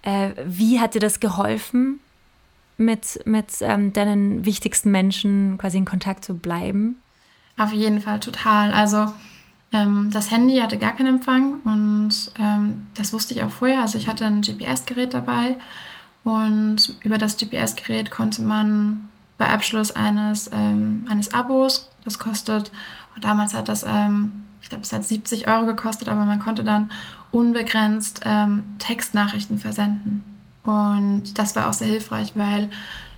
Äh, 0.03 0.31
wie 0.45 0.81
hat 0.81 0.95
dir 0.95 1.01
das 1.01 1.21
geholfen, 1.21 2.01
mit, 2.79 3.21
mit 3.27 3.47
ähm, 3.61 3.93
deinen 3.93 4.45
wichtigsten 4.45 4.91
Menschen 4.91 5.59
quasi 5.59 5.79
in 5.79 5.85
Kontakt 5.85 6.25
zu 6.25 6.35
bleiben? 6.35 6.97
Auf 7.57 7.73
jeden 7.73 8.01
Fall 8.01 8.21
total. 8.21 8.73
Also 8.73 9.12
ähm, 9.73 10.11
das 10.12 10.31
Handy 10.31 10.59
hatte 10.59 10.79
gar 10.79 10.97
keinen 10.97 11.17
Empfang 11.17 11.61
und 11.64 12.33
ähm, 12.38 12.87
das 12.95 13.12
wusste 13.12 13.35
ich 13.35 13.43
auch 13.43 13.51
vorher. 13.51 13.83
Also 13.83 13.99
ich 13.99 14.09
hatte 14.09 14.25
ein 14.25 14.41
GPS-Gerät 14.41 15.12
dabei 15.12 15.57
und 16.25 16.97
über 17.03 17.19
das 17.19 17.37
GPS-Gerät 17.37 18.11
konnte 18.11 18.43
man 18.43 19.09
bei 19.38 19.48
Abschluss 19.48 19.92
eines, 19.92 20.51
ähm, 20.53 21.07
eines 21.09 21.33
Abos, 21.33 21.88
das 22.05 22.18
kostet, 22.18 22.70
damals 23.20 23.55
hat 23.55 23.68
das, 23.68 23.85
ähm, 23.85 24.44
ich 24.61 24.68
glaube, 24.68 24.83
es 24.83 24.92
hat 24.92 25.05
70 25.05 25.48
Euro 25.48 25.66
gekostet, 25.66 26.09
aber 26.09 26.24
man 26.24 26.40
konnte 26.40 26.64
dann 26.64 26.90
unbegrenzt 27.31 28.22
ähm, 28.24 28.64
Textnachrichten 28.79 29.59
versenden. 29.59 30.24
Und 30.64 31.38
das 31.38 31.57
war 31.57 31.68
auch 31.68 31.72
sehr 31.72 31.88
hilfreich, 31.88 32.33
weil 32.35 32.68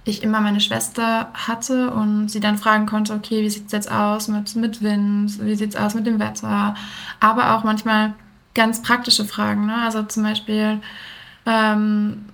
ich 0.05 0.23
immer 0.23 0.41
meine 0.41 0.61
Schwester 0.61 1.29
hatte 1.35 1.91
und 1.91 2.29
sie 2.29 2.41
dann 2.41 2.59
fragen 2.59 2.87
konnte, 2.87 3.15
okay, 3.15 3.43
wie 3.43 3.51
sieht 3.51 3.67
es 3.67 3.73
jetzt 3.73 3.91
aus 3.91 4.29
mit, 4.29 4.55
mit 4.57 4.83
Wind, 4.83 5.45
wie 5.45 5.55
sieht 5.55 5.71
es 5.71 5.77
aus 5.77 5.95
mit 5.95 6.07
dem 6.07 6.19
Wetter, 6.19 6.75
aber 7.21 7.55
auch 7.55 7.65
manchmal 7.65 8.15
ganz 8.55 8.83
praktische 8.83 9.25
Fragen. 9.25 9.67
Ne? 9.67 9.75
Also 9.83 10.03
zum 10.05 10.23
Beispiel, 10.23 10.81
ähm, 11.47 12.25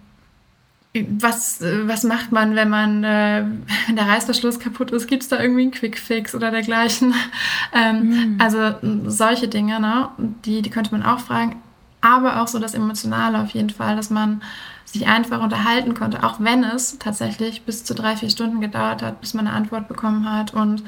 was, 1.18 1.60
was 1.60 2.04
macht 2.04 2.32
man, 2.32 2.54
wenn 2.54 2.68
man, 2.68 3.04
äh, 3.04 3.44
wenn 3.86 3.96
der 3.96 4.08
Reißverschluss 4.08 4.60
kaputt 4.60 4.90
ist? 4.90 5.08
Gibt 5.08 5.22
es 5.22 5.28
da 5.28 5.40
irgendwie 5.40 5.62
einen 5.62 5.70
Quickfix 5.70 6.34
oder 6.34 6.50
dergleichen? 6.50 7.14
ähm, 7.72 8.08
mhm. 8.08 8.38
Also 8.40 8.74
solche 9.06 9.48
Dinge, 9.48 9.80
ne? 9.80 10.08
die, 10.44 10.62
die 10.62 10.70
könnte 10.70 10.92
man 10.92 11.02
auch 11.02 11.20
fragen. 11.20 11.56
Aber 12.00 12.40
auch 12.40 12.48
so 12.48 12.58
das 12.58 12.74
Emotionale 12.74 13.40
auf 13.40 13.50
jeden 13.50 13.70
Fall, 13.70 13.96
dass 13.96 14.10
man 14.10 14.42
sich 14.84 15.06
einfach 15.06 15.42
unterhalten 15.42 15.94
konnte, 15.94 16.22
auch 16.22 16.36
wenn 16.38 16.62
es 16.62 16.98
tatsächlich 16.98 17.62
bis 17.62 17.84
zu 17.84 17.94
drei, 17.94 18.16
vier 18.16 18.30
Stunden 18.30 18.60
gedauert 18.60 19.02
hat, 19.02 19.20
bis 19.20 19.34
man 19.34 19.46
eine 19.46 19.56
Antwort 19.56 19.88
bekommen 19.88 20.30
hat 20.30 20.54
und 20.54 20.82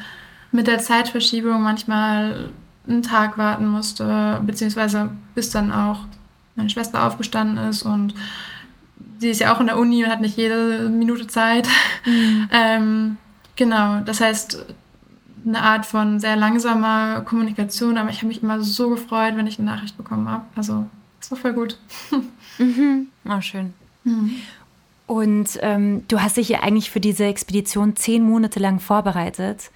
mit 0.53 0.66
der 0.66 0.79
Zeitverschiebung 0.79 1.62
manchmal 1.62 2.51
einen 2.87 3.03
Tag 3.03 3.37
warten 3.37 3.66
musste, 3.66 4.40
beziehungsweise 4.47 5.11
bis 5.35 5.51
dann 5.51 5.73
auch 5.73 6.01
meine 6.55 6.71
Schwester 6.71 7.07
aufgestanden 7.07 7.59
ist 7.68 7.83
und 7.83 8.14
sie 9.18 9.31
ist 9.31 9.40
ja 9.40 9.54
auch 9.54 9.61
in 9.61 9.66
der 9.66 9.78
Uni 9.78 10.04
und 10.04 10.11
hat 10.11 10.20
nicht 10.20 10.37
jede 10.37 10.88
Minute 10.88 11.26
Zeit. 11.26 11.68
Mhm. 12.04 12.48
ähm, 12.52 13.16
genau, 13.57 14.00
das 14.00 14.20
heißt, 14.20 14.64
eine 15.46 15.62
Art 15.62 15.87
von 15.87 16.20
sehr 16.20 16.37
langsamer 16.37 17.22
Kommunikation, 17.22 17.96
aber 17.96 18.11
ich 18.11 18.18
habe 18.18 18.28
mich 18.28 18.42
immer 18.42 18.61
so 18.62 18.90
gefreut, 18.90 19.37
wenn 19.37 19.46
ich 19.46 19.59
eine 19.59 19.70
Nachricht 19.70 19.96
bekommen 19.96 20.28
habe. 20.28 20.44
Also, 20.57 20.87
es 21.20 21.31
war 21.31 21.38
voll 21.38 21.52
gut. 21.52 21.78
mhm. 22.59 23.09
Oh, 23.28 23.40
schön. 23.40 23.72
Mhm. 24.04 24.37
Und 25.07 25.59
ähm, 25.62 26.04
du 26.09 26.20
hast 26.20 26.37
dich 26.37 26.50
ja 26.50 26.61
eigentlich 26.61 26.90
für 26.90 27.00
diese 27.00 27.24
Expedition 27.24 27.96
zehn 27.96 28.22
Monate 28.22 28.61
lang 28.61 28.78
vorbereitet. 28.78 29.70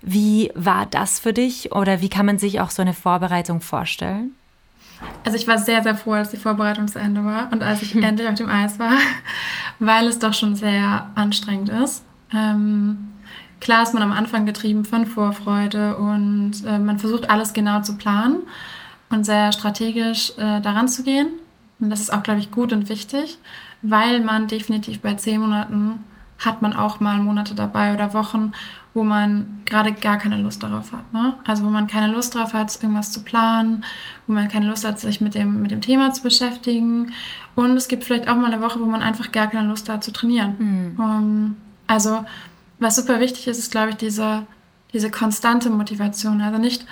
Wie 0.00 0.52
war 0.54 0.86
das 0.86 1.18
für 1.18 1.32
dich 1.32 1.72
oder 1.72 2.00
wie 2.00 2.08
kann 2.08 2.26
man 2.26 2.38
sich 2.38 2.60
auch 2.60 2.70
so 2.70 2.82
eine 2.82 2.94
Vorbereitung 2.94 3.60
vorstellen? 3.60 4.36
Also 5.24 5.36
ich 5.36 5.46
war 5.46 5.58
sehr, 5.58 5.82
sehr 5.82 5.96
froh, 5.96 6.12
als 6.12 6.30
die 6.30 6.36
Vorbereitung 6.36 6.88
zu 6.88 6.98
Ende 6.98 7.24
war 7.24 7.50
und 7.52 7.62
als 7.62 7.82
ich 7.82 7.94
endlich 8.02 8.28
auf 8.28 8.34
dem 8.34 8.48
Eis 8.48 8.78
war, 8.78 8.96
weil 9.78 10.06
es 10.06 10.18
doch 10.18 10.34
schon 10.34 10.54
sehr 10.54 11.10
anstrengend 11.14 11.68
ist. 11.68 12.04
Ähm, 12.32 13.12
klar 13.60 13.82
ist 13.82 13.94
man 13.94 14.02
am 14.02 14.12
Anfang 14.12 14.46
getrieben 14.46 14.84
von 14.84 15.06
Vorfreude 15.06 15.96
und 15.96 16.52
äh, 16.66 16.78
man 16.78 16.98
versucht 16.98 17.30
alles 17.30 17.52
genau 17.52 17.82
zu 17.82 17.96
planen 17.96 18.42
und 19.10 19.24
sehr 19.24 19.52
strategisch 19.52 20.32
äh, 20.38 20.60
daran 20.60 20.88
zu 20.88 21.02
gehen. 21.02 21.28
Und 21.78 21.90
das 21.90 22.00
ist 22.00 22.12
auch, 22.12 22.22
glaube 22.22 22.40
ich, 22.40 22.50
gut 22.50 22.72
und 22.72 22.88
wichtig 22.88 23.38
weil 23.82 24.20
man 24.20 24.48
definitiv 24.48 25.00
bei 25.00 25.14
zehn 25.14 25.40
Monaten 25.40 26.04
hat 26.38 26.60
man 26.62 26.74
auch 26.74 27.00
mal 27.00 27.18
Monate 27.18 27.54
dabei 27.54 27.94
oder 27.94 28.12
Wochen, 28.12 28.52
wo 28.96 29.04
man 29.04 29.60
gerade 29.66 29.92
gar 29.92 30.16
keine 30.16 30.38
Lust 30.38 30.62
darauf 30.62 30.90
hat. 30.92 31.12
Ne? 31.12 31.34
Also 31.44 31.64
wo 31.64 31.68
man 31.68 31.86
keine 31.86 32.10
Lust 32.10 32.34
darauf 32.34 32.54
hat, 32.54 32.74
irgendwas 32.82 33.12
zu 33.12 33.22
planen, 33.22 33.84
wo 34.26 34.32
man 34.32 34.48
keine 34.48 34.68
Lust 34.68 34.86
hat, 34.86 34.98
sich 34.98 35.20
mit 35.20 35.34
dem, 35.34 35.60
mit 35.60 35.70
dem 35.70 35.82
Thema 35.82 36.14
zu 36.14 36.22
beschäftigen. 36.22 37.12
Und 37.54 37.76
es 37.76 37.88
gibt 37.88 38.04
vielleicht 38.04 38.26
auch 38.26 38.36
mal 38.36 38.50
eine 38.50 38.62
Woche, 38.62 38.80
wo 38.80 38.86
man 38.86 39.02
einfach 39.02 39.32
gar 39.32 39.48
keine 39.48 39.68
Lust 39.68 39.90
hat 39.90 40.02
zu 40.02 40.12
trainieren. 40.12 40.54
Mhm. 40.58 40.98
Um, 40.98 41.56
also 41.86 42.24
was 42.78 42.96
super 42.96 43.20
wichtig 43.20 43.46
ist, 43.48 43.58
ist, 43.58 43.70
glaube 43.70 43.90
ich, 43.90 43.96
diese, 43.96 44.44
diese 44.94 45.10
konstante 45.10 45.68
Motivation. 45.68 46.40
Also 46.40 46.56
nicht 46.56 46.86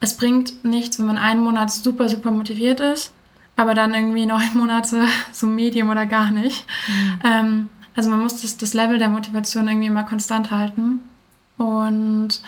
es 0.00 0.16
bringt 0.16 0.64
nichts, 0.64 0.98
wenn 0.98 1.06
man 1.06 1.18
einen 1.18 1.40
Monat 1.40 1.70
super, 1.70 2.08
super 2.08 2.32
motiviert 2.32 2.80
ist, 2.80 3.12
aber 3.54 3.74
dann 3.74 3.94
irgendwie 3.94 4.26
neun 4.26 4.42
Monate 4.54 5.06
so 5.30 5.46
Medium 5.46 5.88
oder 5.88 6.06
gar 6.06 6.32
nicht. 6.32 6.66
Mhm. 6.88 7.18
Ähm, 7.22 7.68
also 7.94 8.10
man 8.10 8.24
muss 8.24 8.42
das, 8.42 8.56
das 8.56 8.74
Level 8.74 8.98
der 8.98 9.08
Motivation 9.08 9.68
irgendwie 9.68 9.86
immer 9.86 10.02
konstant 10.02 10.50
halten. 10.50 10.98
Und 11.56 12.40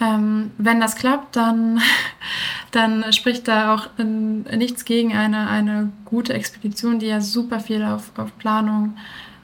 ähm, 0.00 0.50
wenn 0.58 0.80
das 0.80 0.96
klappt, 0.96 1.36
dann, 1.36 1.80
dann 2.70 3.12
spricht 3.12 3.48
da 3.48 3.74
auch 3.74 3.88
nichts 3.98 4.84
gegen 4.84 5.14
eine, 5.14 5.48
eine 5.48 5.92
gute 6.04 6.34
Expedition, 6.34 6.98
die 6.98 7.06
ja 7.06 7.20
super 7.20 7.60
viel 7.60 7.82
auf, 7.84 8.10
auf 8.16 8.36
Planung, 8.38 8.96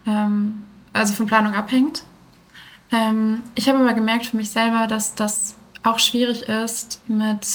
ähm, 0.07 0.62
also 0.92 1.14
von 1.14 1.27
Planung 1.27 1.55
abhängt. 1.55 2.03
Ähm, 2.90 3.42
ich 3.55 3.68
habe 3.68 3.79
aber 3.79 3.94
gemerkt 3.94 4.27
für 4.27 4.37
mich 4.37 4.51
selber, 4.51 4.87
dass 4.87 5.14
das 5.14 5.55
auch 5.83 5.99
schwierig 5.99 6.42
ist, 6.42 7.03
mit 7.09 7.47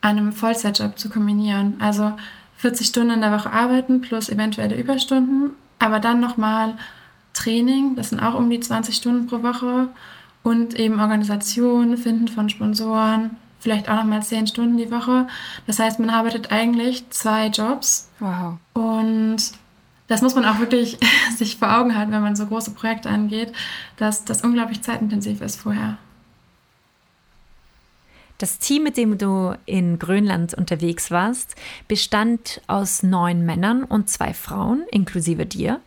einem 0.00 0.32
Vollzeitjob 0.32 0.98
zu 0.98 1.08
kombinieren. 1.08 1.76
Also 1.80 2.12
40 2.58 2.86
Stunden 2.88 3.12
in 3.12 3.20
der 3.20 3.32
Woche 3.32 3.50
arbeiten 3.50 4.00
plus 4.00 4.28
eventuelle 4.28 4.76
Überstunden, 4.76 5.52
aber 5.78 6.00
dann 6.00 6.20
nochmal 6.20 6.74
Training, 7.32 7.96
das 7.96 8.10
sind 8.10 8.20
auch 8.20 8.34
um 8.34 8.48
die 8.48 8.60
20 8.60 8.94
Stunden 8.94 9.26
pro 9.26 9.42
Woche 9.42 9.88
und 10.44 10.78
eben 10.78 11.00
Organisation, 11.00 11.96
Finden 11.96 12.28
von 12.28 12.48
Sponsoren, 12.48 13.30
vielleicht 13.58 13.88
auch 13.88 13.96
nochmal 13.96 14.22
10 14.22 14.46
Stunden 14.46 14.76
die 14.76 14.92
Woche. 14.92 15.26
Das 15.66 15.80
heißt, 15.80 15.98
man 15.98 16.10
arbeitet 16.10 16.52
eigentlich 16.52 17.08
zwei 17.10 17.48
Jobs. 17.48 18.10
Wow. 18.20 18.58
Und 18.74 19.38
das 20.06 20.20
muss 20.20 20.34
man 20.34 20.44
auch 20.44 20.60
wirklich 20.60 20.98
sich 21.36 21.56
vor 21.56 21.76
Augen 21.76 21.96
halten, 21.96 22.12
wenn 22.12 22.22
man 22.22 22.36
so 22.36 22.46
große 22.46 22.72
Projekte 22.72 23.08
angeht, 23.08 23.52
dass 23.96 24.24
das 24.24 24.42
unglaublich 24.42 24.82
zeitintensiv 24.82 25.40
ist 25.40 25.60
vorher. 25.60 25.96
Das 28.36 28.58
Team, 28.58 28.82
mit 28.82 28.98
dem 28.98 29.16
du 29.16 29.54
in 29.64 29.98
Grönland 29.98 30.52
unterwegs 30.52 31.10
warst, 31.10 31.54
bestand 31.88 32.60
aus 32.66 33.02
neun 33.02 33.46
Männern 33.46 33.84
und 33.84 34.10
zwei 34.10 34.34
Frauen, 34.34 34.84
inklusive 34.90 35.46
dir. 35.46 35.80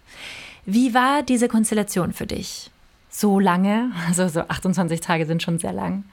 Wie 0.66 0.96
war 0.96 1.22
diese 1.22 1.48
Konstellation 1.48 2.14
für 2.14 2.26
dich? 2.26 2.72
So 3.18 3.40
lange, 3.40 3.92
also 4.08 4.28
so 4.28 4.42
28 4.42 5.02
Tage 5.02 5.26
sind 5.26 5.42
schon 5.42 5.58
sehr 5.58 5.74
lang. 5.74 6.04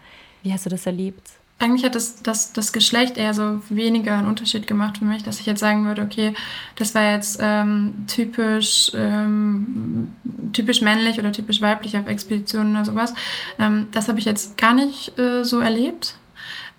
Wie 0.42 0.52
hast 0.52 0.64
du 0.64 0.70
das 0.70 0.86
erlebt? 0.86 1.32
Eigentlich 1.58 1.84
hat 1.84 1.94
das, 1.94 2.22
das, 2.22 2.52
das 2.52 2.72
Geschlecht 2.72 3.16
eher 3.16 3.32
so 3.32 3.60
weniger 3.68 4.18
einen 4.18 4.26
Unterschied 4.26 4.66
gemacht 4.66 4.98
für 4.98 5.04
mich, 5.04 5.22
dass 5.22 5.38
ich 5.38 5.46
jetzt 5.46 5.60
sagen 5.60 5.84
würde, 5.86 6.02
okay, 6.02 6.34
das 6.76 6.94
war 6.94 7.12
jetzt 7.12 7.38
ähm, 7.40 8.06
typisch, 8.08 8.90
ähm, 8.94 10.12
typisch 10.52 10.80
männlich 10.80 11.18
oder 11.18 11.30
typisch 11.30 11.60
weiblich 11.60 11.96
auf 11.96 12.08
Expeditionen 12.08 12.74
oder 12.74 12.84
sowas. 12.86 13.14
Ähm, 13.58 13.88
das 13.92 14.08
habe 14.08 14.18
ich 14.18 14.24
jetzt 14.24 14.56
gar 14.56 14.74
nicht 14.74 15.16
äh, 15.18 15.44
so 15.44 15.60
erlebt. 15.60 16.16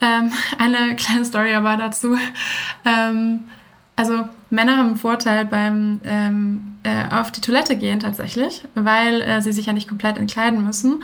Ähm, 0.01 0.31
eine 0.57 0.95
kleine 0.95 1.23
Story 1.23 1.53
aber 1.53 1.77
dazu. 1.77 2.17
Also 3.95 4.27
Männer 4.49 4.77
haben 4.77 4.87
einen 4.87 4.97
Vorteil 4.97 5.45
beim 5.45 6.01
ähm, 6.03 6.75
äh, 6.83 7.13
auf 7.13 7.31
die 7.31 7.41
Toilette 7.41 7.77
gehen 7.77 7.99
tatsächlich, 7.99 8.63
weil 8.75 9.21
äh, 9.21 9.41
sie 9.41 9.53
sich 9.53 9.67
ja 9.67 9.73
nicht 9.73 9.87
komplett 9.87 10.17
entkleiden 10.17 10.65
müssen. 10.65 11.03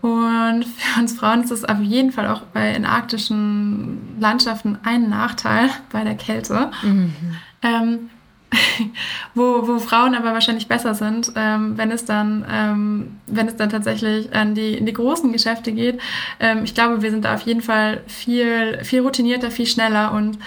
Und 0.00 0.64
für 0.64 1.00
uns 1.00 1.12
Frauen 1.12 1.42
ist 1.42 1.50
das 1.50 1.64
auf 1.64 1.80
jeden 1.80 2.12
Fall 2.12 2.26
auch 2.28 2.42
bei 2.52 2.74
in 2.74 2.86
arktischen 2.86 4.16
Landschaften 4.18 4.78
ein 4.82 5.10
Nachteil 5.10 5.68
bei 5.92 6.04
der 6.04 6.14
Kälte. 6.14 6.70
Mhm. 6.82 7.14
Ähm, 7.62 8.10
wo, 9.34 9.68
wo 9.68 9.78
Frauen 9.78 10.16
aber 10.16 10.32
wahrscheinlich 10.32 10.66
besser 10.66 10.94
sind, 10.94 11.32
ähm, 11.36 11.76
wenn 11.76 11.92
es 11.92 12.04
dann, 12.04 12.44
ähm, 12.50 13.20
wenn 13.28 13.46
es 13.46 13.54
dann 13.54 13.70
tatsächlich 13.70 14.34
an 14.34 14.56
die, 14.56 14.74
in 14.74 14.86
die 14.86 14.92
großen 14.92 15.30
Geschäfte 15.32 15.70
geht. 15.70 16.00
Ähm, 16.40 16.64
ich 16.64 16.74
glaube, 16.74 17.02
wir 17.02 17.10
sind 17.12 17.24
da 17.24 17.34
auf 17.34 17.42
jeden 17.42 17.60
Fall 17.60 18.02
viel, 18.08 18.82
viel 18.82 19.02
routinierter, 19.02 19.52
viel 19.52 19.66
schneller 19.66 20.12
und 20.12 20.38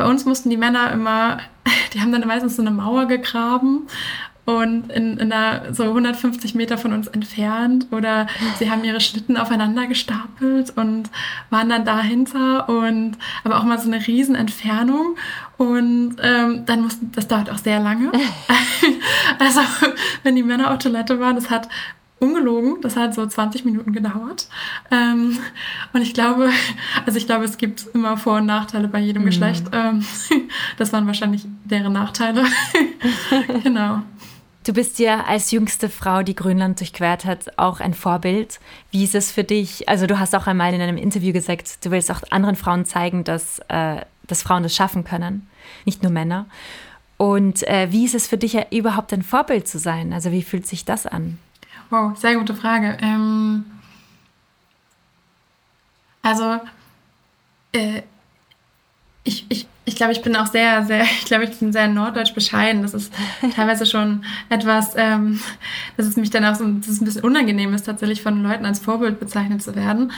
bei 0.00 0.06
uns 0.06 0.24
mussten 0.24 0.48
die 0.48 0.56
Männer 0.56 0.90
immer, 0.92 1.40
die 1.92 2.00
haben 2.00 2.10
dann 2.10 2.26
meistens 2.26 2.56
so 2.56 2.62
eine 2.62 2.70
Mauer 2.70 3.04
gegraben 3.04 3.86
und 4.46 4.90
in, 4.90 5.18
in 5.18 5.30
einer, 5.30 5.74
so 5.74 5.82
150 5.82 6.54
Meter 6.54 6.78
von 6.78 6.94
uns 6.94 7.06
entfernt 7.06 7.86
oder 7.90 8.26
sie 8.58 8.70
haben 8.70 8.82
ihre 8.82 9.02
Schlitten 9.02 9.36
aufeinander 9.36 9.86
gestapelt 9.86 10.72
und 10.74 11.10
waren 11.50 11.68
dann 11.68 11.84
dahinter 11.84 12.66
und 12.70 13.18
aber 13.44 13.58
auch 13.58 13.64
mal 13.64 13.78
so 13.78 13.88
eine 13.88 14.06
riesen 14.06 14.36
Entfernung 14.36 15.16
und 15.58 16.16
ähm, 16.22 16.64
dann 16.64 16.80
mussten, 16.80 17.12
das 17.12 17.28
dauert 17.28 17.50
auch 17.50 17.58
sehr 17.58 17.78
lange. 17.78 18.10
also 19.38 19.60
wenn 20.22 20.34
die 20.34 20.42
Männer 20.42 20.70
auf 20.70 20.78
Toilette 20.78 21.20
waren, 21.20 21.36
das 21.36 21.50
hat 21.50 21.68
ungelogen, 22.20 22.80
das 22.82 22.96
hat 22.96 23.14
so 23.14 23.26
20 23.26 23.64
Minuten 23.64 23.92
gedauert. 23.92 24.46
Ähm, 24.90 25.38
und 25.92 26.02
ich 26.02 26.14
glaube, 26.14 26.50
also 27.06 27.18
ich 27.18 27.26
glaube, 27.26 27.44
es 27.44 27.58
gibt 27.58 27.86
immer 27.94 28.16
Vor- 28.16 28.38
und 28.38 28.46
Nachteile 28.46 28.88
bei 28.88 29.00
jedem 29.00 29.22
mhm. 29.22 29.26
Geschlecht. 29.26 29.64
Ähm, 29.72 30.04
das 30.76 30.92
waren 30.92 31.06
wahrscheinlich 31.06 31.46
deren 31.64 31.92
Nachteile. 31.92 32.44
genau. 33.62 34.02
Du 34.64 34.74
bist 34.74 34.98
ja 34.98 35.24
als 35.24 35.50
jüngste 35.50 35.88
Frau, 35.88 36.22
die 36.22 36.34
Grönland 36.34 36.78
durchquert 36.80 37.24
hat, 37.24 37.58
auch 37.58 37.80
ein 37.80 37.94
Vorbild. 37.94 38.60
Wie 38.90 39.04
ist 39.04 39.14
es 39.14 39.32
für 39.32 39.42
dich? 39.42 39.88
Also 39.88 40.06
du 40.06 40.18
hast 40.18 40.34
auch 40.34 40.46
einmal 40.46 40.74
in 40.74 40.82
einem 40.82 40.98
Interview 40.98 41.32
gesagt, 41.32 41.84
du 41.84 41.90
willst 41.90 42.10
auch 42.10 42.20
anderen 42.30 42.56
Frauen 42.56 42.84
zeigen, 42.84 43.24
dass, 43.24 43.60
äh, 43.68 44.02
dass 44.26 44.42
Frauen 44.42 44.62
das 44.62 44.76
schaffen 44.76 45.04
können, 45.04 45.48
nicht 45.86 46.02
nur 46.02 46.12
Männer. 46.12 46.44
Und 47.16 47.66
äh, 47.68 47.88
wie 47.90 48.04
ist 48.04 48.14
es 48.14 48.26
für 48.26 48.36
dich 48.36 48.52
ja 48.52 48.66
überhaupt 48.70 49.14
ein 49.14 49.22
Vorbild 49.22 49.66
zu 49.66 49.78
sein? 49.78 50.12
Also 50.12 50.30
wie 50.30 50.42
fühlt 50.42 50.66
sich 50.66 50.84
das 50.84 51.06
an? 51.06 51.38
Wow, 51.90 52.16
sehr 52.16 52.36
gute 52.36 52.54
Frage. 52.54 52.96
Ähm, 53.00 53.64
also, 56.22 56.60
äh, 57.72 58.02
ich, 59.24 59.44
ich, 59.48 59.66
ich 59.84 59.96
glaube, 59.96 60.12
ich 60.12 60.22
bin 60.22 60.36
auch 60.36 60.46
sehr, 60.46 60.84
sehr, 60.84 61.02
ich 61.20 61.24
glaube, 61.24 61.44
ich 61.44 61.58
bin 61.58 61.72
sehr 61.72 61.88
norddeutsch 61.88 62.32
bescheiden. 62.32 62.82
Das 62.82 62.94
ist 62.94 63.12
teilweise 63.54 63.86
schon 63.86 64.24
etwas, 64.48 64.94
ähm, 64.96 65.40
dass 65.96 66.06
es 66.06 66.16
mich 66.16 66.30
dann 66.30 66.44
auch 66.44 66.54
so, 66.54 66.64
dass 66.64 66.88
es 66.88 67.00
ein 67.00 67.04
bisschen 67.04 67.24
unangenehm 67.24 67.74
ist, 67.74 67.86
tatsächlich 67.86 68.22
von 68.22 68.42
Leuten 68.42 68.64
als 68.64 68.78
Vorbild 68.78 69.18
bezeichnet 69.18 69.62
zu 69.62 69.74
werden. 69.74 70.12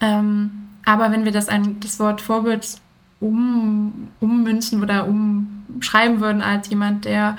Ähm, 0.00 0.68
aber 0.84 1.10
wenn 1.10 1.24
wir 1.24 1.32
das, 1.32 1.48
ein, 1.48 1.80
das 1.80 1.98
Wort 1.98 2.20
Vorbild 2.20 2.78
um, 3.18 4.08
ummünzen 4.20 4.82
oder 4.82 5.08
umschreiben 5.08 6.20
würden 6.20 6.42
als 6.42 6.68
jemand, 6.70 7.04
der 7.06 7.36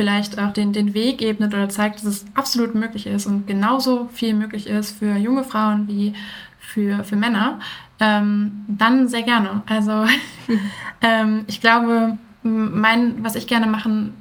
vielleicht 0.00 0.38
auch 0.38 0.54
den, 0.54 0.72
den 0.72 0.94
Weg 0.94 1.20
ebnet 1.20 1.52
oder 1.52 1.68
zeigt, 1.68 1.96
dass 1.96 2.04
es 2.04 2.24
absolut 2.32 2.74
möglich 2.74 3.06
ist 3.06 3.26
und 3.26 3.46
genauso 3.46 4.08
viel 4.14 4.32
möglich 4.32 4.66
ist 4.66 4.98
für 4.98 5.14
junge 5.16 5.44
Frauen 5.44 5.88
wie 5.88 6.14
für, 6.58 7.04
für 7.04 7.16
Männer, 7.16 7.58
ähm, 7.98 8.64
dann 8.66 9.08
sehr 9.08 9.24
gerne. 9.24 9.62
Also 9.66 10.06
ähm, 11.02 11.44
ich 11.48 11.60
glaube, 11.60 12.16
mein, 12.42 13.22
was 13.22 13.34
ich 13.34 13.46
gerne 13.46 13.66
machen 13.66 14.14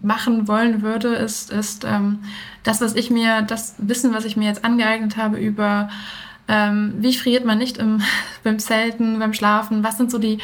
machen 0.00 0.48
wollen 0.48 0.80
würde, 0.80 1.08
ist, 1.08 1.50
ist 1.50 1.84
ähm, 1.84 2.20
das, 2.62 2.80
was 2.80 2.94
ich 2.94 3.10
mir, 3.10 3.42
das 3.42 3.74
Wissen, 3.76 4.14
was 4.14 4.24
ich 4.24 4.38
mir 4.38 4.46
jetzt 4.46 4.64
angeeignet 4.64 5.18
habe 5.18 5.36
über 5.38 5.90
ähm, 6.48 6.94
wie 6.96 7.12
friert 7.12 7.44
man 7.44 7.58
nicht 7.58 7.76
im, 7.76 8.00
beim 8.42 8.58
Zelten, 8.58 9.18
beim 9.18 9.34
Schlafen, 9.34 9.84
was 9.84 9.98
sind 9.98 10.10
so 10.10 10.16
die, 10.18 10.38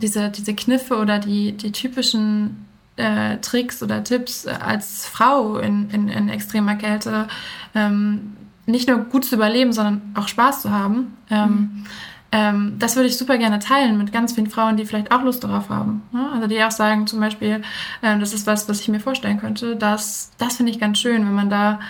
diese, 0.00 0.30
diese 0.30 0.54
Kniffe 0.54 0.96
oder 0.98 1.18
die, 1.18 1.50
die 1.52 1.72
typischen 1.72 2.69
äh, 3.00 3.38
Tricks 3.38 3.82
oder 3.82 4.04
Tipps 4.04 4.44
äh, 4.44 4.50
als 4.50 5.06
Frau 5.06 5.58
in, 5.58 5.90
in, 5.90 6.08
in 6.08 6.28
extremer 6.28 6.76
Kälte, 6.76 7.26
ähm, 7.74 8.36
nicht 8.66 8.88
nur 8.88 8.98
gut 8.98 9.24
zu 9.24 9.34
überleben, 9.34 9.72
sondern 9.72 10.02
auch 10.14 10.28
Spaß 10.28 10.62
zu 10.62 10.70
haben. 10.70 11.16
Ähm, 11.30 11.48
mhm. 11.48 11.84
ähm, 12.32 12.76
das 12.78 12.96
würde 12.96 13.08
ich 13.08 13.18
super 13.18 13.38
gerne 13.38 13.58
teilen 13.58 13.98
mit 13.98 14.12
ganz 14.12 14.34
vielen 14.34 14.48
Frauen, 14.48 14.76
die 14.76 14.84
vielleicht 14.84 15.10
auch 15.10 15.22
Lust 15.22 15.42
darauf 15.42 15.68
haben. 15.70 16.02
Ne? 16.12 16.30
Also 16.32 16.46
die 16.46 16.62
auch 16.62 16.70
sagen 16.70 17.06
zum 17.06 17.20
Beispiel, 17.20 17.62
äh, 18.02 18.18
das 18.18 18.32
ist 18.32 18.46
was, 18.46 18.68
was 18.68 18.80
ich 18.80 18.88
mir 18.88 19.00
vorstellen 19.00 19.40
könnte. 19.40 19.76
Das, 19.76 20.30
das 20.38 20.56
finde 20.56 20.72
ich 20.72 20.78
ganz 20.78 20.98
schön, 20.98 21.26
wenn 21.26 21.34
man 21.34 21.50
da, 21.50 21.80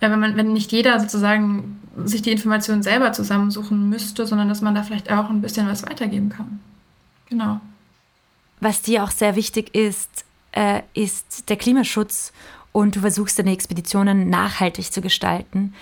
ja, 0.00 0.10
wenn 0.10 0.20
man, 0.20 0.36
wenn 0.36 0.52
nicht 0.52 0.72
jeder 0.72 1.00
sozusagen 1.00 1.80
sich 2.04 2.20
die 2.20 2.32
Informationen 2.32 2.82
selber 2.82 3.12
zusammensuchen 3.12 3.88
müsste, 3.88 4.26
sondern 4.26 4.48
dass 4.48 4.60
man 4.60 4.74
da 4.74 4.82
vielleicht 4.82 5.10
auch 5.10 5.30
ein 5.30 5.40
bisschen 5.40 5.66
was 5.66 5.86
weitergeben 5.86 6.28
kann. 6.28 6.60
Genau. 7.30 7.60
Was 8.60 8.82
dir 8.82 9.04
auch 9.04 9.10
sehr 9.10 9.36
wichtig 9.36 9.74
ist, 9.74 10.25
äh, 10.56 10.82
ist 10.94 11.48
der 11.50 11.56
Klimaschutz 11.56 12.32
und 12.72 12.96
du 12.96 13.00
versuchst 13.00 13.38
deine 13.38 13.52
Expeditionen 13.52 14.28
nachhaltig 14.30 14.92
zu 14.92 15.00
gestalten. 15.00 15.74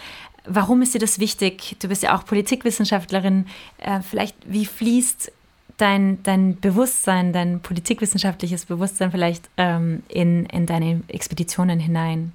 Warum 0.47 0.83
ist 0.83 0.95
dir 0.95 0.99
das 0.99 1.19
wichtig? 1.19 1.77
Du 1.81 1.89
bist 1.89 2.03
ja 2.03 2.15
auch 2.17 2.25
Politikwissenschaftlerin. 2.27 3.47
Äh, 3.79 4.01
vielleicht, 4.03 4.37
wie 4.47 4.67
fließt 4.67 5.33
dein, 5.77 6.23
dein 6.23 6.61
Bewusstsein, 6.61 7.33
dein 7.33 7.61
politikwissenschaftliches 7.61 8.67
Bewusstsein 8.67 9.11
vielleicht 9.11 9.49
ähm, 9.57 10.03
in, 10.09 10.47
in 10.47 10.67
deine 10.67 11.03
Expeditionen 11.09 11.79
hinein? 11.79 12.33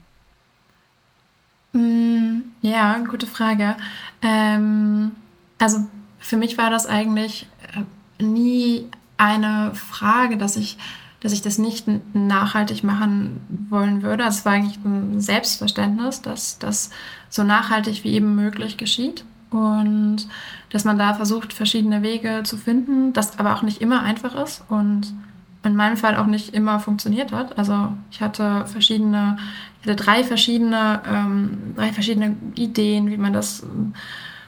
Mm, 1.73 2.39
ja, 2.61 2.97
gute 3.09 3.27
Frage. 3.27 3.75
Ähm, 4.21 5.11
also 5.59 5.85
für 6.19 6.37
mich 6.37 6.57
war 6.57 6.69
das 6.69 6.85
eigentlich 6.85 7.47
äh, 7.75 8.23
nie 8.23 8.87
eine 9.17 9.75
Frage, 9.75 10.37
dass 10.37 10.55
ich 10.55 10.77
dass 11.21 11.33
ich 11.33 11.41
das 11.41 11.57
nicht 11.57 11.85
nachhaltig 12.13 12.83
machen 12.83 13.41
wollen 13.69 14.03
würde. 14.03 14.23
Es 14.23 14.45
war 14.45 14.53
eigentlich 14.53 14.77
ein 14.83 15.19
Selbstverständnis, 15.19 16.21
dass 16.21 16.59
das 16.59 16.91
so 17.29 17.43
nachhaltig 17.43 18.03
wie 18.03 18.13
eben 18.13 18.35
möglich 18.35 18.77
geschieht. 18.77 19.25
und 19.51 20.27
dass 20.69 20.85
man 20.85 20.99
da 20.99 21.15
versucht, 21.15 21.53
verschiedene 21.53 22.03
Wege 22.03 22.43
zu 22.43 22.55
finden, 22.55 23.13
das 23.13 23.39
aber 23.39 23.55
auch 23.55 23.63
nicht 23.63 23.81
immer 23.81 24.03
einfach 24.03 24.35
ist 24.35 24.63
und 24.69 25.11
in 25.63 25.75
meinem 25.75 25.97
Fall 25.97 26.15
auch 26.15 26.27
nicht 26.27 26.53
immer 26.53 26.79
funktioniert 26.79 27.31
hat. 27.31 27.57
Also 27.57 27.93
ich 28.11 28.21
hatte 28.21 28.67
verschiedene, 28.67 29.37
ich 29.81 29.87
hatte 29.87 30.03
drei 30.03 30.23
verschiedene, 30.23 31.01
ähm, 31.11 31.73
drei 31.75 31.91
verschiedene 31.91 32.35
Ideen, 32.55 33.09
wie 33.09 33.17
man 33.17 33.33
das 33.33 33.63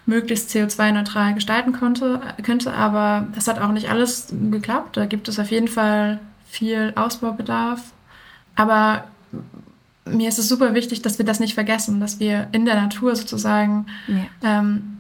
möglichst 0.06 0.52
CO2-neutral 0.52 1.34
gestalten 1.34 1.74
konnte, 1.74 2.22
könnte, 2.44 2.74
aber 2.74 3.28
das 3.34 3.48
hat 3.48 3.60
auch 3.60 3.72
nicht 3.72 3.90
alles 3.90 4.34
geklappt. 4.52 4.98
Da 4.98 5.06
gibt 5.06 5.28
es 5.28 5.40
auf 5.40 5.52
jeden 5.52 5.68
Fall 5.68 6.20
viel 6.52 6.92
Ausbaubedarf. 6.96 7.82
Aber 8.56 9.06
mir 10.06 10.28
ist 10.28 10.38
es 10.38 10.50
super 10.50 10.74
wichtig, 10.74 11.02
dass 11.02 11.18
wir 11.18 11.26
das 11.26 11.40
nicht 11.40 11.54
vergessen, 11.54 12.00
dass 12.00 12.20
wir 12.20 12.48
in 12.52 12.66
der 12.66 12.76
Natur 12.76 13.16
sozusagen, 13.16 13.86
ja. 14.08 14.60
ähm, 14.60 14.98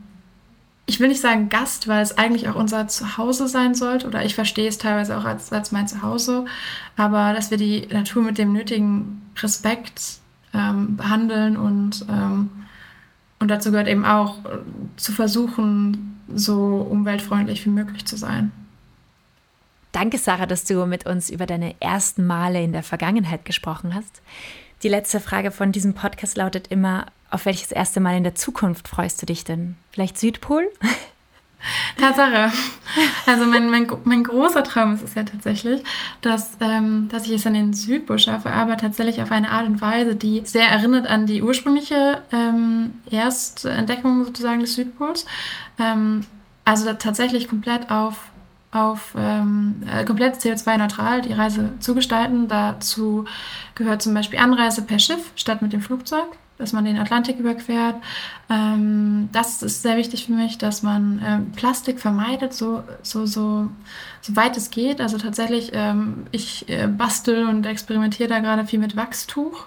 ich 0.85 0.99
will 0.99 1.09
nicht 1.09 1.21
sagen 1.21 1.49
Gast, 1.49 1.87
weil 1.87 2.01
es 2.01 2.17
eigentlich 2.17 2.47
auch 2.47 2.55
unser 2.55 2.87
Zuhause 2.87 3.47
sein 3.47 3.75
sollte, 3.75 4.07
oder 4.07 4.23
ich 4.23 4.33
verstehe 4.33 4.69
es 4.69 4.77
teilweise 4.77 5.17
auch 5.17 5.25
als, 5.25 5.51
als 5.51 5.71
mein 5.71 5.87
Zuhause, 5.87 6.45
aber 6.95 7.33
dass 7.33 7.51
wir 7.51 7.57
die 7.57 7.87
Natur 7.91 8.23
mit 8.23 8.37
dem 8.37 8.53
nötigen 8.53 9.21
Respekt 9.37 10.01
ähm, 10.53 10.95
behandeln 10.95 11.57
und, 11.57 12.05
ähm, 12.09 12.49
und 13.39 13.49
dazu 13.49 13.71
gehört 13.71 13.87
eben 13.87 14.05
auch 14.05 14.45
äh, 14.45 14.59
zu 14.95 15.11
versuchen, 15.11 16.19
so 16.33 16.87
umweltfreundlich 16.89 17.65
wie 17.65 17.71
möglich 17.71 18.05
zu 18.05 18.15
sein. 18.15 18.51
Danke, 19.91 20.17
Sarah, 20.17 20.45
dass 20.45 20.63
du 20.63 20.85
mit 20.85 21.05
uns 21.05 21.29
über 21.29 21.45
deine 21.45 21.75
ersten 21.81 22.25
Male 22.25 22.63
in 22.63 22.71
der 22.71 22.83
Vergangenheit 22.83 23.45
gesprochen 23.45 23.93
hast. 23.93 24.21
Die 24.83 24.89
letzte 24.89 25.19
Frage 25.19 25.51
von 25.51 25.71
diesem 25.71 25.93
Podcast 25.93 26.37
lautet 26.37 26.67
immer, 26.69 27.07
auf 27.29 27.45
welches 27.45 27.71
erste 27.71 27.99
Mal 27.99 28.17
in 28.17 28.23
der 28.23 28.35
Zukunft 28.35 28.87
freust 28.87 29.21
du 29.21 29.25
dich 29.25 29.43
denn? 29.43 29.75
Vielleicht 29.91 30.17
Südpol? 30.17 30.69
Tatsache. 31.97 32.51
Also 33.25 33.45
mein, 33.45 33.69
mein, 33.69 33.87
mein 34.03 34.23
großer 34.23 34.63
Traum 34.63 34.95
ist 34.95 35.03
es 35.03 35.13
ja 35.13 35.23
tatsächlich, 35.23 35.83
dass, 36.21 36.57
ähm, 36.59 37.07
dass 37.09 37.25
ich 37.27 37.33
es 37.33 37.45
an 37.45 37.53
den 37.53 37.73
Südpol 37.73 38.17
schaffe, 38.17 38.49
aber 38.49 38.77
tatsächlich 38.77 39.21
auf 39.21 39.31
eine 39.31 39.51
Art 39.51 39.67
und 39.67 39.81
Weise, 39.81 40.15
die 40.15 40.41
sehr 40.45 40.67
erinnert 40.67 41.07
an 41.07 41.27
die 41.27 41.43
ursprüngliche 41.43 42.21
ähm, 42.31 42.93
Erstentdeckung 43.09 44.25
sozusagen 44.25 44.61
des 44.61 44.73
Südpols. 44.73 45.25
Ähm, 45.79 46.25
also 46.65 46.91
tatsächlich 46.93 47.47
komplett 47.47 47.91
auf 47.91 48.30
auf 48.71 49.13
ähm, 49.17 49.83
äh, 49.91 50.05
komplett 50.05 50.35
CO2-neutral 50.35 51.21
die 51.21 51.33
Reise 51.33 51.73
zu 51.79 51.93
gestalten. 51.93 52.47
Dazu 52.47 53.25
gehört 53.75 54.01
zum 54.01 54.13
Beispiel 54.13 54.39
Anreise 54.39 54.81
per 54.81 54.99
Schiff 54.99 55.31
statt 55.35 55.61
mit 55.61 55.73
dem 55.73 55.81
Flugzeug, 55.81 56.25
dass 56.57 56.71
man 56.71 56.85
den 56.85 56.97
Atlantik 56.97 57.37
überquert. 57.37 57.95
Ähm, 58.49 59.27
das 59.33 59.61
ist 59.61 59.81
sehr 59.81 59.97
wichtig 59.97 60.25
für 60.25 60.33
mich, 60.33 60.57
dass 60.57 60.83
man 60.83 61.21
ähm, 61.25 61.51
Plastik 61.51 61.99
vermeidet, 61.99 62.53
so, 62.53 62.83
so, 63.01 63.25
so, 63.25 63.69
so 64.21 64.35
weit 64.37 64.55
es 64.55 64.69
geht. 64.69 65.01
Also 65.01 65.17
tatsächlich, 65.17 65.71
ähm, 65.73 66.27
ich 66.31 66.69
äh, 66.69 66.87
bastel 66.87 67.47
und 67.47 67.65
experimentiere 67.65 68.29
da 68.29 68.39
gerade 68.39 68.65
viel 68.65 68.79
mit 68.79 68.95
Wachstuch 68.95 69.65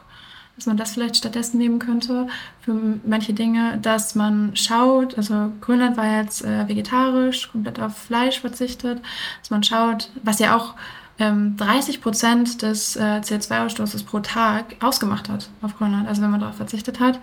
dass 0.57 0.67
man 0.67 0.77
das 0.77 0.93
vielleicht 0.93 1.17
stattdessen 1.17 1.59
nehmen 1.59 1.79
könnte 1.79 2.29
für 2.61 2.75
manche 3.05 3.33
Dinge, 3.33 3.79
dass 3.83 4.15
man 4.15 4.55
schaut, 4.55 5.17
also 5.17 5.53
Grönland 5.61 5.97
war 5.97 6.21
jetzt 6.21 6.45
äh, 6.45 6.69
vegetarisch, 6.69 7.51
komplett 7.51 7.81
auf 7.81 7.97
Fleisch 7.97 8.41
verzichtet, 8.41 9.01
dass 9.41 9.51
man 9.51 9.63
schaut, 9.63 10.11
was 10.23 10.39
ja 10.39 10.57
auch 10.57 10.75
ähm, 11.19 11.57
30 11.57 12.01
Prozent 12.01 12.63
des 12.63 12.97
äh, 12.97 13.21
CO2-Ausstoßes 13.21 14.05
pro 14.05 14.21
Tag 14.21 14.77
ausgemacht 14.81 15.29
hat 15.29 15.49
auf 15.63 15.77
Grönland, 15.77 16.09
also 16.09 16.23
wenn 16.23 16.31
man 16.31 16.41
darauf 16.41 16.57
verzichtet 16.57 17.01
hat, 17.01 17.21